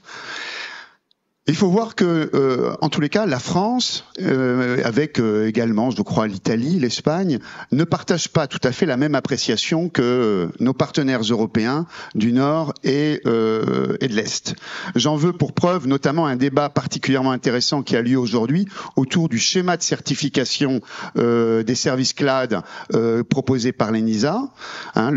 [1.51, 5.91] Il faut voir que, euh, en tous les cas, la France, euh, avec euh, également,
[5.91, 7.41] je crois, l'Italie, l'Espagne,
[7.73, 12.73] ne partagent pas tout à fait la même appréciation que nos partenaires européens du Nord
[12.85, 14.55] et, de l'Est.
[14.95, 19.41] J'en veux pour preuve notamment un débat particulièrement intéressant qui a lieu aujourd'hui autour du
[19.41, 20.81] schéma de certification
[21.17, 22.63] des services CLAD
[23.29, 24.41] proposé par l'ENISA,
[24.95, 25.13] hein,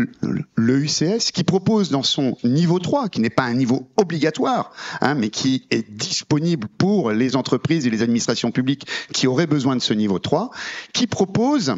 [0.56, 5.14] le UCS, qui propose dans son niveau 3, qui n'est pas un niveau obligatoire, hein,
[5.14, 9.76] mais qui est disponible disponible pour les entreprises et les administrations publiques qui auraient besoin
[9.76, 10.50] de ce niveau 3,
[10.94, 11.74] qui propose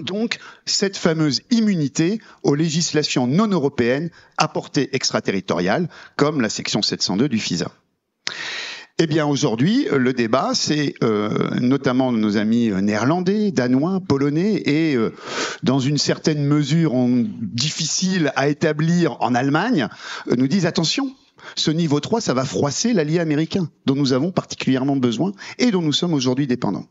[0.00, 7.28] donc cette fameuse immunité aux législations non européennes à portée extraterritoriale, comme la section 702
[7.28, 7.70] du FISA.
[8.98, 15.14] Eh bien, aujourd'hui, le débat, c'est euh, notamment nos amis néerlandais, danois, polonais et, euh,
[15.62, 16.92] dans une certaine mesure
[17.40, 19.88] difficile à établir en Allemagne,
[20.28, 21.14] euh, nous disent attention,
[21.56, 25.82] ce niveau 3, ça va froisser l'allié américain, dont nous avons particulièrement besoin et dont
[25.82, 26.86] nous sommes aujourd'hui dépendants.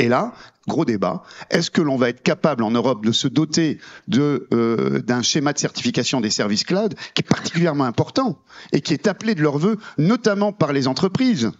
[0.00, 0.32] Et là,
[0.66, 3.76] gros débat, est-ce que l'on va être capable en Europe de se doter
[4.14, 8.38] euh, d'un schéma de certification des services cloud qui est particulièrement important
[8.72, 11.50] et qui est appelé de leur vœu, notamment par les entreprises,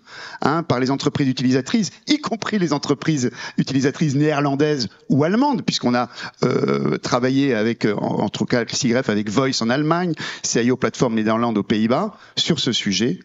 [0.40, 6.08] hein, par les entreprises utilisatrices, y compris les entreprises utilisatrices néerlandaises ou allemandes, puisqu'on a
[6.42, 11.62] euh, travaillé avec, en, tout cas, CIGREF avec Voice en Allemagne, CIO Platform Néerlande aux
[11.62, 13.20] Pays-Bas, sur ce sujet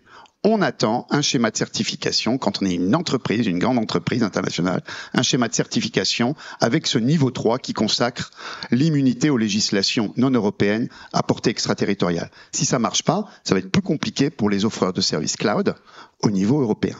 [0.45, 4.83] on attend un schéma de certification quand on est une entreprise, une grande entreprise internationale,
[5.13, 8.29] un schéma de certification avec ce niveau 3 qui consacre
[8.69, 12.29] l'immunité aux législations non européennes à portée extraterritoriale.
[12.51, 15.73] Si ça marche pas, ça va être plus compliqué pour les offreurs de services cloud
[16.21, 16.95] au niveau européen.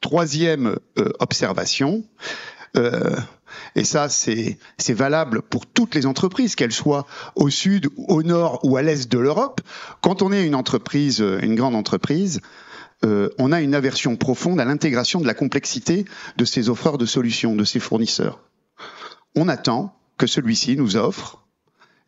[0.00, 2.04] Troisième euh, observation,
[2.76, 3.16] euh,
[3.76, 4.58] et ça c'est
[4.88, 7.06] valable pour toutes les entreprises, qu'elles soient
[7.36, 9.60] au sud, au nord ou à l'est de l'Europe.
[10.00, 12.40] Quand on est une entreprise, une grande entreprise,
[13.04, 16.04] euh, on a une aversion profonde à l'intégration de la complexité
[16.36, 18.40] de ces offreurs de solutions, de ces fournisseurs.
[19.34, 21.43] On attend que celui-ci nous offre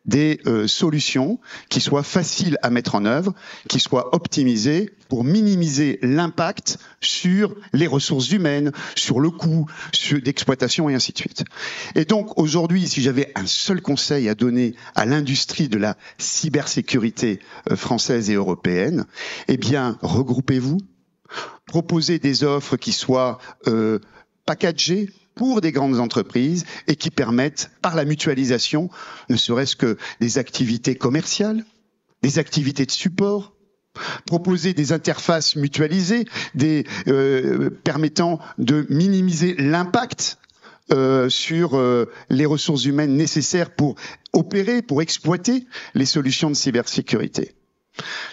[0.07, 1.39] des euh, solutions
[1.69, 3.33] qui soient faciles à mettre en œuvre,
[3.67, 9.67] qui soient optimisées pour minimiser l'impact sur les ressources humaines, sur le coût
[10.23, 11.43] d'exploitation et ainsi de suite.
[11.95, 17.39] Et donc aujourd'hui, si j'avais un seul conseil à donner à l'industrie de la cybersécurité
[17.69, 19.05] euh, française et européenne,
[19.47, 20.79] eh bien, regroupez-vous,
[21.65, 23.99] proposez des offres qui soient euh,
[24.45, 28.89] packagées, pour des grandes entreprises et qui permettent, par la mutualisation,
[29.29, 31.63] ne serait-ce que des activités commerciales,
[32.21, 33.53] des activités de support,
[34.25, 36.25] proposer des interfaces mutualisées,
[37.07, 40.37] euh, permettant de minimiser l'impact
[40.91, 43.95] euh, sur euh, les ressources humaines nécessaires pour
[44.33, 47.56] opérer, pour exploiter les solutions de cybersécurité.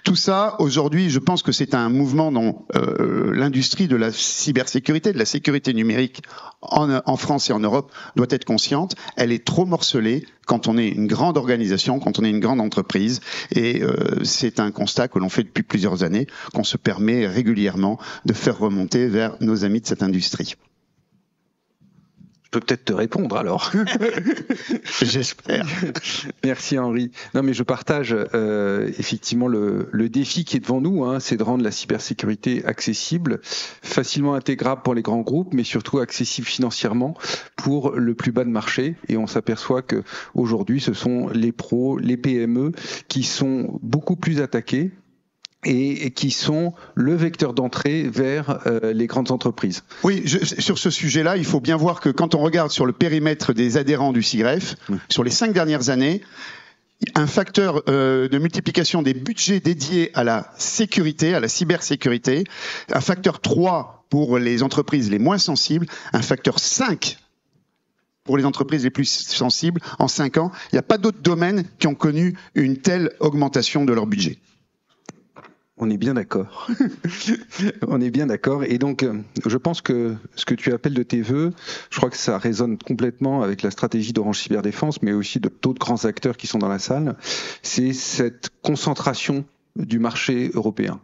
[0.05, 5.13] Tout ça, aujourd'hui, je pense que c'est un mouvement dont euh, l'industrie de la cybersécurité,
[5.13, 6.23] de la sécurité numérique
[6.63, 8.95] en, France et en Europe doit être consciente.
[9.17, 12.61] Elle est trop morcelée quand on est une grande organisation, quand on est une grande
[12.61, 13.21] entreprise.
[13.55, 17.99] Et euh, c'est un constat que l'on fait depuis plusieurs années, qu'on se permet régulièrement
[18.25, 20.55] de faire remonter vers nos amis de cette industrie
[22.55, 23.73] peux peut-être te répondre alors.
[25.03, 25.67] J'espère.
[26.45, 27.11] Merci Henri.
[27.35, 31.37] Non mais je partage euh, effectivement le, le, défi qui est devant nous, hein, c'est
[31.37, 37.15] de rendre la cybersécurité accessible, facilement intégrable pour les grands groupes, mais surtout accessible financièrement
[37.57, 38.95] pour le plus bas de marché.
[39.09, 40.03] Et on s'aperçoit que
[40.35, 42.73] aujourd'hui, ce sont les pros, les PME
[43.09, 44.93] qui sont beaucoup plus attaqués
[45.65, 49.83] et qui sont le vecteur d'entrée vers euh, les grandes entreprises.
[50.03, 52.93] Oui, je, sur ce sujet-là, il faut bien voir que quand on regarde sur le
[52.93, 54.77] périmètre des adhérents du CIGREF,
[55.09, 56.23] sur les cinq dernières années,
[57.15, 62.45] un facteur euh, de multiplication des budgets dédiés à la sécurité, à la cybersécurité,
[62.93, 67.19] un facteur 3 pour les entreprises les moins sensibles, un facteur 5
[68.25, 70.51] pour les entreprises les plus sensibles en 5 ans.
[70.73, 74.39] Il n'y a pas d'autres domaines qui ont connu une telle augmentation de leur budget.
[75.77, 76.69] On est bien d'accord.
[77.89, 78.63] on est bien d'accord.
[78.63, 81.51] Et donc, euh, je pense que ce que tu appelles de tes voeux,
[81.91, 85.81] je crois que ça résonne complètement avec la stratégie d'Orange Cyberdéfense, mais aussi de d'autres
[85.81, 87.17] grands acteurs qui sont dans la salle.
[87.63, 91.01] C'est cette concentration du marché européen.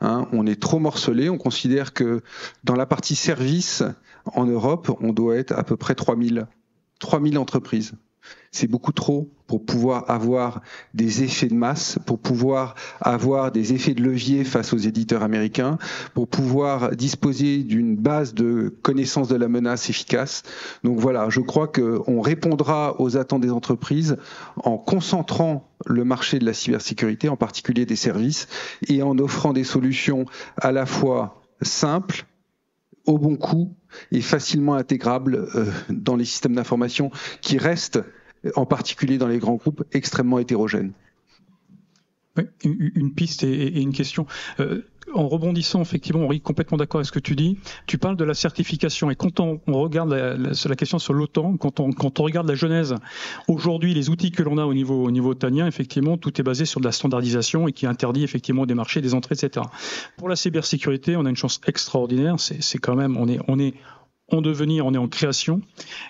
[0.00, 1.28] Hein, on est trop morcelé.
[1.28, 2.22] On considère que
[2.64, 3.82] dans la partie service
[4.24, 6.46] en Europe, on doit être à peu près 3000,
[6.98, 7.92] 3000 entreprises.
[8.52, 10.62] C'est beaucoup trop pour pouvoir avoir
[10.94, 15.76] des effets de masse, pour pouvoir avoir des effets de levier face aux éditeurs américains,
[16.14, 20.44] pour pouvoir disposer d'une base de connaissance de la menace efficace.
[20.84, 24.16] Donc voilà, je crois qu'on répondra aux attentes des entreprises
[24.56, 28.46] en concentrant le marché de la cybersécurité, en particulier des services,
[28.88, 30.24] et en offrant des solutions
[30.56, 32.24] à la fois simples,
[33.06, 33.74] au bon coût
[34.12, 38.00] et facilement intégrables euh, dans les systèmes d'information qui restent
[38.56, 40.92] en particulier dans les grands groupes, extrêmement hétérogènes.
[42.36, 44.26] Oui, une piste et une question.
[44.58, 44.82] Euh,
[45.12, 47.58] en rebondissant, effectivement, Henri, complètement d'accord avec ce que tu dis.
[47.86, 49.10] Tu parles de la certification.
[49.10, 52.94] Et quand on, regarde la, question sur l'OTAN, quand on, quand on regarde la genèse,
[53.48, 56.64] aujourd'hui, les outils que l'on a au niveau, au niveau otanien, effectivement, tout est basé
[56.64, 59.66] sur de la standardisation et qui interdit effectivement des marchés, des entrées, etc.
[60.16, 62.36] Pour la cybersécurité, on a une chance extraordinaire.
[62.38, 63.74] C'est quand même, on est, on est,
[64.30, 65.60] en devenir, on est en création.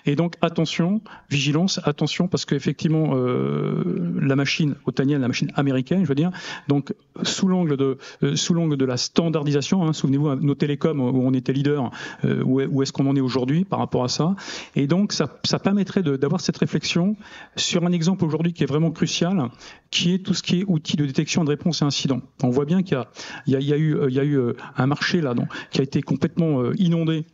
[0.05, 6.07] Et donc attention, vigilance, attention, parce qu'effectivement, euh, la machine otanienne, la machine américaine, je
[6.07, 6.31] veux dire,
[6.69, 6.93] donc
[7.23, 11.33] sous l'angle de euh, sous l'angle de la standardisation, hein, souvenez-vous nos télécoms où on
[11.33, 11.91] était leader,
[12.23, 14.35] euh, où, est-ce qu'on en est aujourd'hui par rapport à ça.
[14.75, 17.17] Et donc ça, ça permettrait d'avoir cette réflexion
[17.57, 19.49] sur un exemple aujourd'hui qui est vraiment crucial,
[19.91, 22.21] qui est tout ce qui est outils de détection et de réponse à incidents.
[22.43, 22.97] On voit bien qu'il
[23.47, 24.39] y, y, y a, eu il y a eu
[24.77, 27.25] un marché là, donc, qui a été complètement inondé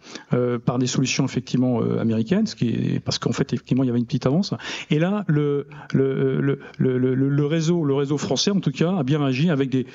[0.65, 2.45] par des solutions effectivement euh, américaines,
[3.03, 4.53] parce qu'en fait effectivement il y avait une petite avance.
[4.89, 5.67] Et là, le,
[7.45, 9.85] réseau, français en tout cas, a bien réagi avec des,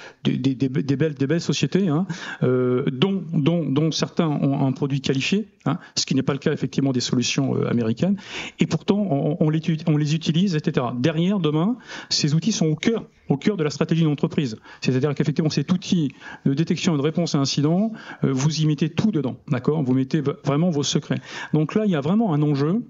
[0.97, 2.07] belles, sociétés, hein,
[2.43, 6.93] euh, dont, certains ont un produit qualifié, hein, ce qui n'est pas le cas effectivement
[6.93, 8.17] des solutions euh, américaines.
[8.59, 10.87] Et pourtant, on, les, on les utilise, etc.
[10.99, 11.77] Derrière, demain,
[12.11, 14.57] ces outils sont au cœur au cœur de la stratégie d'une entreprise.
[14.81, 16.13] C'est-à-dire qu'effectivement, cet outil
[16.45, 17.93] de détection et de réponse à incident,
[18.25, 19.83] euh, vous y mettez tout dedans, d'accord?
[19.83, 21.21] Vous mettez vraiment vos secrets.
[21.53, 22.83] Donc là, il y a vraiment un enjeu.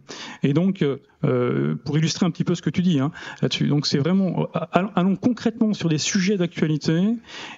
[0.43, 3.11] Et donc, euh, euh, pour illustrer un petit peu ce que tu dis hein,
[3.41, 7.15] là-dessus, donc c'est vraiment allons concrètement sur des sujets d'actualité.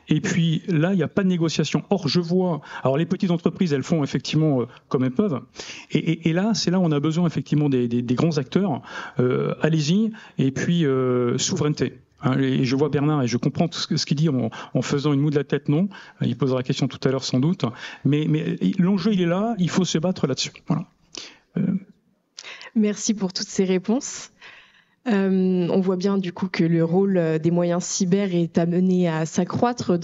[0.08, 1.82] Et puis là, il n'y a pas de négociation.
[1.90, 2.60] Or, je vois.
[2.82, 5.40] Alors, les petites entreprises, elles font effectivement comme elles peuvent.
[5.90, 8.82] Et, là, c'est là où on a besoin effectivement des, des grands acteurs.
[9.60, 10.12] Allez-y.
[10.38, 10.84] Et puis
[11.36, 11.94] souveraineté.
[12.20, 15.30] Hein, je vois Bernard et je comprends tout ce qu'il dit en, faisant une moue
[15.30, 15.88] de la tête, non.
[16.20, 17.64] Il posera la question tout à l'heure sans doute.
[18.04, 18.26] Mais,
[18.78, 20.52] l'enjeu, il est là, il faut se battre là-dessus.
[21.56, 21.62] Euh.
[22.74, 24.30] Merci pour toutes ces réponses.
[25.06, 29.24] Euh, on voit bien du coup que le rôle des moyens cyber est amené à
[29.24, 29.98] s'accroître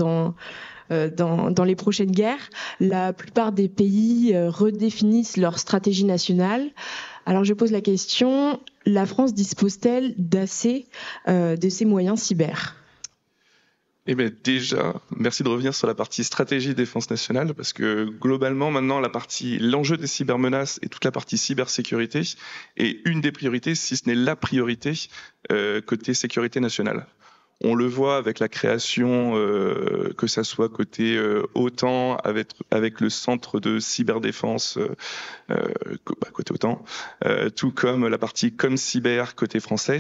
[0.91, 2.51] euh, dans, les prochaines guerres.
[2.81, 6.71] La plupart des pays redéfinissent leur stratégie nationale.
[7.27, 10.87] Alors je pose la question, la France dispose-t-elle d'assez
[11.29, 12.77] euh, de ses moyens cyber?
[14.07, 18.71] Eh bien déjà, merci de revenir sur la partie stratégie défense nationale parce que globalement
[18.71, 22.21] maintenant la partie l'enjeu des cybermenaces et toute la partie cybersécurité
[22.77, 24.93] est une des priorités, si ce n'est la priorité
[25.51, 27.07] euh, côté sécurité nationale.
[27.63, 33.01] On le voit avec la création, euh, que ça soit côté euh, OTAN, avec, avec
[33.01, 34.95] le centre de cyberdéfense euh,
[35.51, 36.85] euh bah, côté OTAN,
[37.25, 39.99] euh, tout comme la partie comme cyber côté français.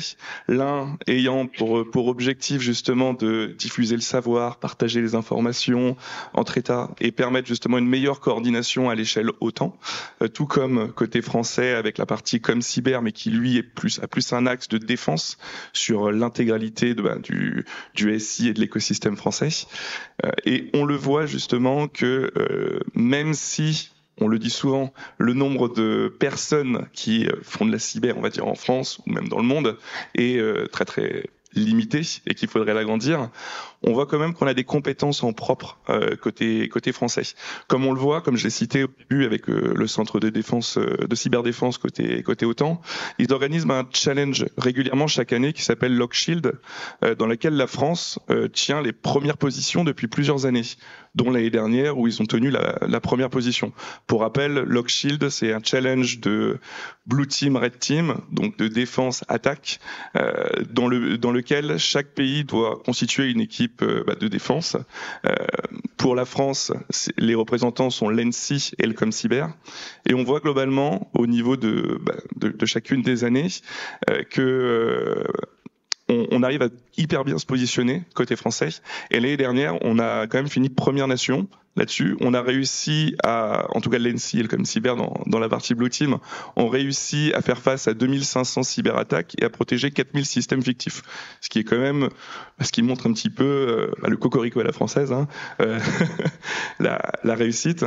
[0.48, 5.96] L'un ayant pour, pour objectif justement de diffuser le savoir, partager les informations
[6.32, 9.76] entre États et permettre justement une meilleure coordination à l'échelle OTAN,
[10.32, 14.08] tout comme côté français avec la partie comme cyber, mais qui lui est plus a
[14.08, 15.38] plus un axe de défense
[15.72, 17.43] sur l'intégralité bah, du
[17.94, 19.66] du, SI et de l'écosystème français.
[20.24, 23.90] Euh, et on le voit justement que euh, même si
[24.20, 28.30] on le dit souvent, le nombre de personnes qui font de la cyber, on va
[28.30, 29.76] dire en France ou même dans le monde,
[30.14, 31.24] est euh, très très
[31.54, 33.30] limité et qu'il faudrait l'agrandir,
[33.86, 37.22] on voit quand même qu'on a des compétences en propre euh, côté côté français.
[37.68, 40.30] Comme on le voit, comme je l'ai cité au début avec euh, le centre de
[40.30, 42.80] défense euh, de cyberdéfense côté côté OTAN,
[43.18, 46.52] ils organisent un challenge régulièrement chaque année qui s'appelle Lockshield,
[47.18, 48.18] dans lequel la France
[48.52, 50.62] tient les premières positions depuis plusieurs années,
[51.14, 53.72] dont l'année dernière où ils ont tenu la, la première position.
[54.06, 56.58] Pour rappel, Lockshield, c'est un challenge de
[57.06, 59.80] Blue Team, Red Team, donc de défense attaque,
[60.70, 64.76] dans le dans lequel chaque pays doit constituer une équipe euh, bah, de défense.
[65.26, 65.34] Euh,
[65.96, 66.72] pour la France,
[67.16, 69.46] les représentants sont l'ENSI et le ComCyber.
[70.08, 73.48] Et on voit globalement, au niveau de, bah, de, chacune des années,
[74.10, 75.24] euh, que
[76.08, 76.68] on, arrive à
[76.98, 78.68] hyper bien se positionner côté français.
[79.10, 82.16] Et l'année dernière, on a quand même fini première nation là-dessus.
[82.20, 85.90] On a réussi à, en tout cas l'ENSI et le cyber dans, la partie Blue
[85.90, 86.18] Team,
[86.56, 91.02] ont réussi à faire face à 2500 cyberattaques et à protéger 4000 systèmes fictifs.
[91.40, 92.08] Ce qui est quand même,
[92.60, 95.28] ce qui montre un petit peu euh, bah, le cocorico à la française, hein,
[95.60, 95.78] euh,
[96.78, 97.84] la, la, réussite.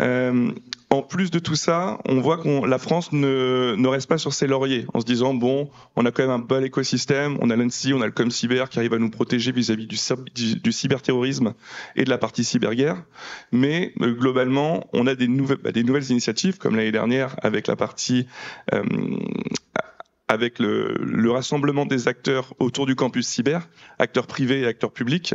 [0.00, 0.52] Euh,
[0.90, 4.32] en plus de tout ça, on voit que la France ne, ne, reste pas sur
[4.32, 7.56] ses lauriers en se disant bon, on a quand même un bel écosystème, on a
[7.56, 11.54] l'ANSI, on a le ComCyber qui arrive à nous protéger vis-à-vis du, du, cyberterrorisme
[11.96, 13.02] et de la partie cyberguerre,
[13.50, 17.66] mais euh, globalement, on a des nouvelles, bah, des nouvelles initiatives comme l'année dernière avec
[17.66, 18.26] la partie
[18.72, 18.84] euh,
[20.28, 23.68] avec le, le, rassemblement des acteurs autour du campus cyber,
[23.98, 25.34] acteurs privés et acteurs publics,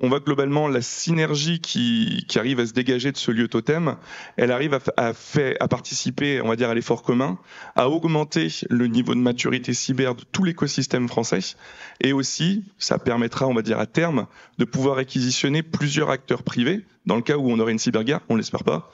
[0.00, 3.96] on voit globalement la synergie qui, qui arrive à se dégager de ce lieu totem,
[4.36, 7.38] elle arrive à, à, fait, à participer, on va dire, à l'effort commun,
[7.76, 11.56] à augmenter le niveau de maturité cyber de tout l'écosystème français,
[12.00, 14.26] et aussi, ça permettra, on va dire, à terme,
[14.58, 18.36] de pouvoir réquisitionner plusieurs acteurs privés, dans le cas où on aurait une cyberguerre, on
[18.36, 18.90] l'espère pas,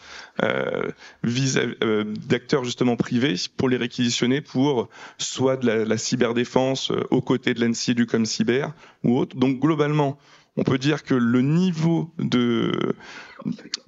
[2.28, 7.64] d'acteurs justement privés pour les réquisitionner pour soit de la, cyberdéfense euh, aux côtés de
[7.64, 8.68] l'ANSI du ComCyber
[9.04, 9.36] ou autre.
[9.36, 10.18] Donc globalement,
[10.56, 12.72] on peut dire que le niveau de,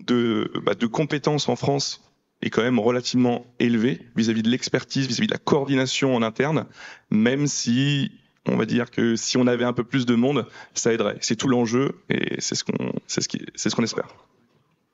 [0.00, 2.02] de, bah, de compétences en France
[2.42, 6.66] est quand même relativement élevé vis-à-vis de l'expertise, vis-à-vis de la coordination en interne,
[7.10, 8.12] même si
[8.46, 11.18] on va dire que si on avait un peu plus de monde, ça aiderait.
[11.20, 14.08] C'est tout l'enjeu et c'est ce qu'on espère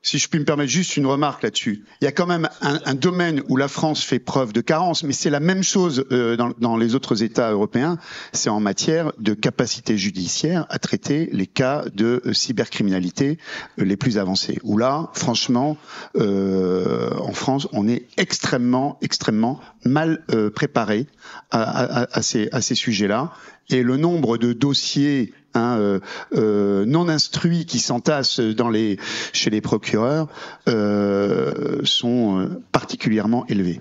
[0.07, 1.84] si je puis me permettre juste une remarque là-dessus.
[2.00, 5.02] Il y a quand même un, un, domaine où la France fait preuve de carence,
[5.02, 7.98] mais c'est la même chose euh, dans, dans, les autres États européens.
[8.32, 13.38] C'est en matière de capacité judiciaire à traiter les cas de euh, cybercriminalité
[13.80, 14.61] euh, les plus avancés.
[14.62, 15.76] Où là, franchement,
[16.14, 21.07] euh, en France, on est extrêmement, extrêmement mal préparé
[21.50, 23.32] à, à, à ces, ces sujets-là.
[23.70, 26.00] Et le nombre de dossiers Hein, euh,
[26.34, 28.98] euh, non instruits qui s'entassent dans les,
[29.32, 30.28] chez les procureurs
[30.68, 33.80] euh, sont particulièrement élevés.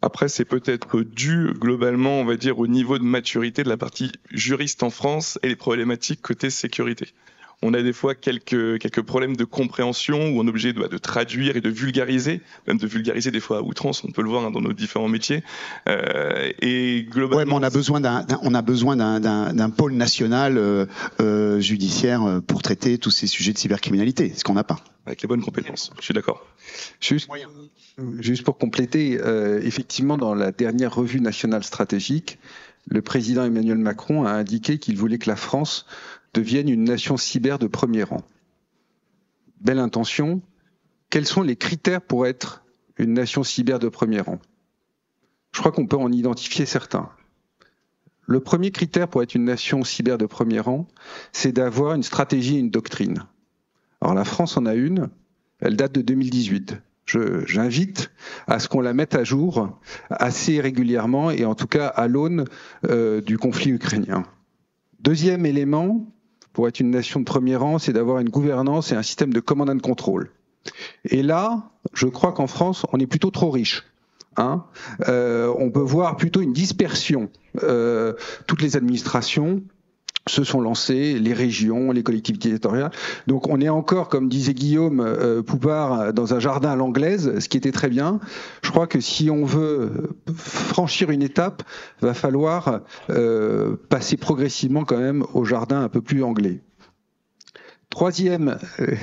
[0.00, 4.12] Après, c'est peut-être dû globalement, on va dire, au niveau de maturité de la partie
[4.30, 7.08] juriste en France et les problématiques côté sécurité
[7.62, 10.98] on a des fois quelques, quelques problèmes de compréhension où on est obligé de, de,
[10.98, 14.44] traduire et de vulgariser, même de vulgariser des fois à outrance, on peut le voir
[14.44, 15.42] hein, dans nos différents métiers.
[15.88, 20.58] Euh, et globalement, ouais, mais on a besoin d'un, on a besoin d'un pôle national
[20.58, 20.86] euh,
[21.20, 24.78] euh, judiciaire pour traiter tous ces sujets de cybercriminalité, ce qu'on n'a pas.
[25.06, 26.46] Avec les bonnes compétences, je suis d'accord.
[27.00, 27.28] Juste,
[28.18, 32.38] juste pour compléter, euh, effectivement, dans la dernière revue nationale stratégique,
[32.88, 35.86] le président Emmanuel Macron a indiqué qu'il voulait que la France
[36.34, 38.22] devienne une nation cyber de premier rang.
[39.60, 40.42] Belle intention.
[41.08, 42.64] Quels sont les critères pour être
[42.98, 44.38] une nation cyber de premier rang?
[45.52, 47.08] Je crois qu'on peut en identifier certains.
[48.26, 50.88] Le premier critère pour être une nation cyber de premier rang,
[51.32, 53.24] c'est d'avoir une stratégie et une doctrine.
[54.00, 55.10] Alors la France en a une,
[55.60, 56.76] elle date de 2018.
[57.06, 58.10] J'invite
[58.46, 59.78] à ce qu'on la mette à jour
[60.10, 62.46] assez régulièrement et en tout cas à l'aune
[62.88, 64.24] euh, du conflit ukrainien.
[65.00, 66.06] Deuxième élément,
[66.54, 69.40] pour être une nation de premier rang, c'est d'avoir une gouvernance et un système de
[69.40, 70.30] command and control.
[71.04, 73.84] Et là, je crois qu'en France, on est plutôt trop riche.
[74.36, 74.64] Hein
[75.08, 77.28] euh, on peut voir plutôt une dispersion.
[77.62, 78.14] Euh,
[78.46, 79.62] toutes les administrations
[80.26, 82.90] se sont lancées, les régions, les collectivités territoriales.
[83.26, 87.48] Donc on est encore, comme disait Guillaume euh, Poupard, dans un jardin à l'anglaise, ce
[87.48, 88.20] qui était très bien.
[88.62, 91.62] Je crois que si on veut franchir une étape,
[92.00, 96.60] va falloir euh, passer progressivement quand même au jardin un peu plus anglais.
[97.90, 98.96] Troisième, euh,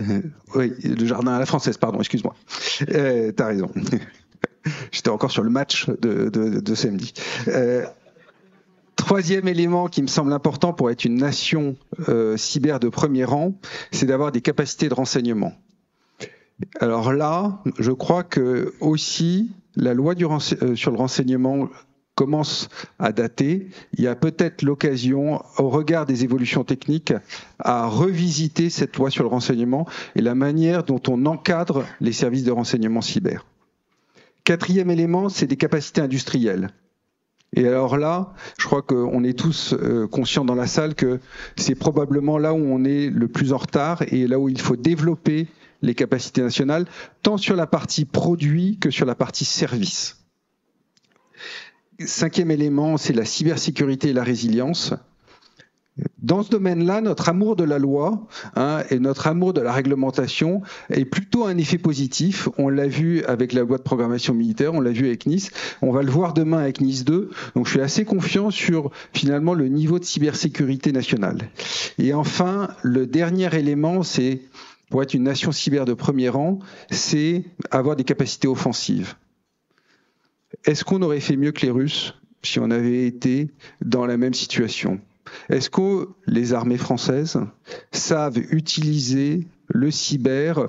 [0.54, 2.34] oui, le jardin à la française, pardon, excuse-moi.
[2.86, 3.70] T'as raison.
[4.92, 7.14] J'étais encore sur le match de, samedi.
[9.02, 11.74] Troisième élément qui me semble important pour être une nation
[12.08, 13.52] euh, cyber de premier rang,
[13.90, 15.54] c'est d'avoir des capacités de renseignement.
[16.78, 21.68] Alors là, je crois que aussi la loi du euh, sur le renseignement
[22.14, 22.68] commence
[23.00, 23.66] à dater.
[23.94, 27.12] Il y a peut-être l'occasion, au regard des évolutions techniques,
[27.58, 29.84] à revisiter cette loi sur le renseignement
[30.14, 33.46] et la manière dont on encadre les services de renseignement cyber.
[34.44, 36.70] Quatrième élément, c'est des capacités industrielles.
[37.54, 41.20] Et alors là, je crois qu'on est tous euh, conscients dans la salle que
[41.56, 44.76] c'est probablement là où on est le plus en retard et là où il faut
[44.76, 45.48] développer
[45.82, 46.86] les capacités nationales,
[47.22, 50.18] tant sur la partie produit que sur la partie service.
[52.00, 54.94] Cinquième élément, c'est la cybersécurité et la résilience.
[56.22, 58.26] Dans ce domaine-là, notre amour de la loi
[58.56, 62.48] hein, et notre amour de la réglementation est plutôt un effet positif.
[62.56, 65.50] On l'a vu avec la loi de programmation militaire, on l'a vu avec Nice,
[65.82, 67.30] on va le voir demain avec Nice 2.
[67.54, 71.50] Donc je suis assez confiant sur finalement le niveau de cybersécurité nationale.
[71.98, 74.40] Et enfin, le dernier élément, c'est
[74.88, 76.58] pour être une nation cyber de premier rang,
[76.90, 79.14] c'est avoir des capacités offensives.
[80.64, 83.50] Est-ce qu'on aurait fait mieux que les Russes si on avait été
[83.84, 85.00] dans la même situation?
[85.48, 87.38] Est-ce que les armées françaises
[87.90, 90.68] savent utiliser le cyber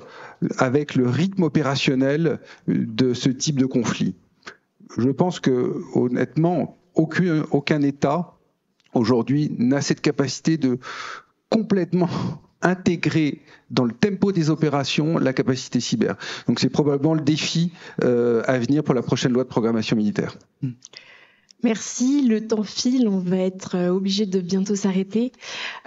[0.58, 4.14] avec le rythme opérationnel de ce type de conflit?
[4.96, 8.34] Je pense que honnêtement, aucun, État
[8.92, 10.78] aujourd'hui n'a cette capacité de
[11.50, 12.08] complètement
[12.62, 16.16] intégrer dans le tempo des opérations la capacité cyber.
[16.46, 20.36] Donc c'est probablement le défi euh, à venir pour la prochaine loi de programmation militaire.
[21.64, 22.20] Merci.
[22.20, 25.32] Le temps file, on va être euh, obligé de bientôt s'arrêter.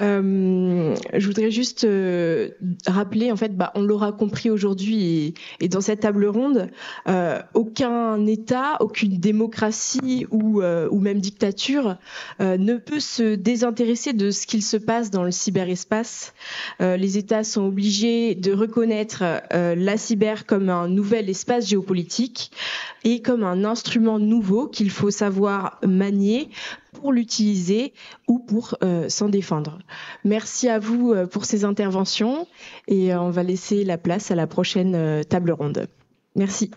[0.02, 2.50] Euh, je voudrais juste euh,
[2.88, 6.70] rappeler, en fait, bah, on l'aura compris aujourd'hui et, dans cette table ronde,
[7.54, 11.98] aucun État, aucune démocratie ou, ou même dictature
[12.40, 16.34] ne peut se désintéresser de ce qu'il se passe dans le cyberespace.
[16.80, 22.52] les États sont obligés de reconnaître la cyber comme un nouvel espace géopolitique
[23.04, 26.50] et comme un instrument nouveau qu'il faut savoir manier
[26.94, 27.94] pour l'utiliser
[28.28, 29.80] ou pour euh, s'en défendre.
[30.24, 32.48] Merci à vous euh, pour ces interventions
[32.88, 35.88] et euh, on va laisser la place à la prochaine table ronde.
[36.36, 36.72] Merci.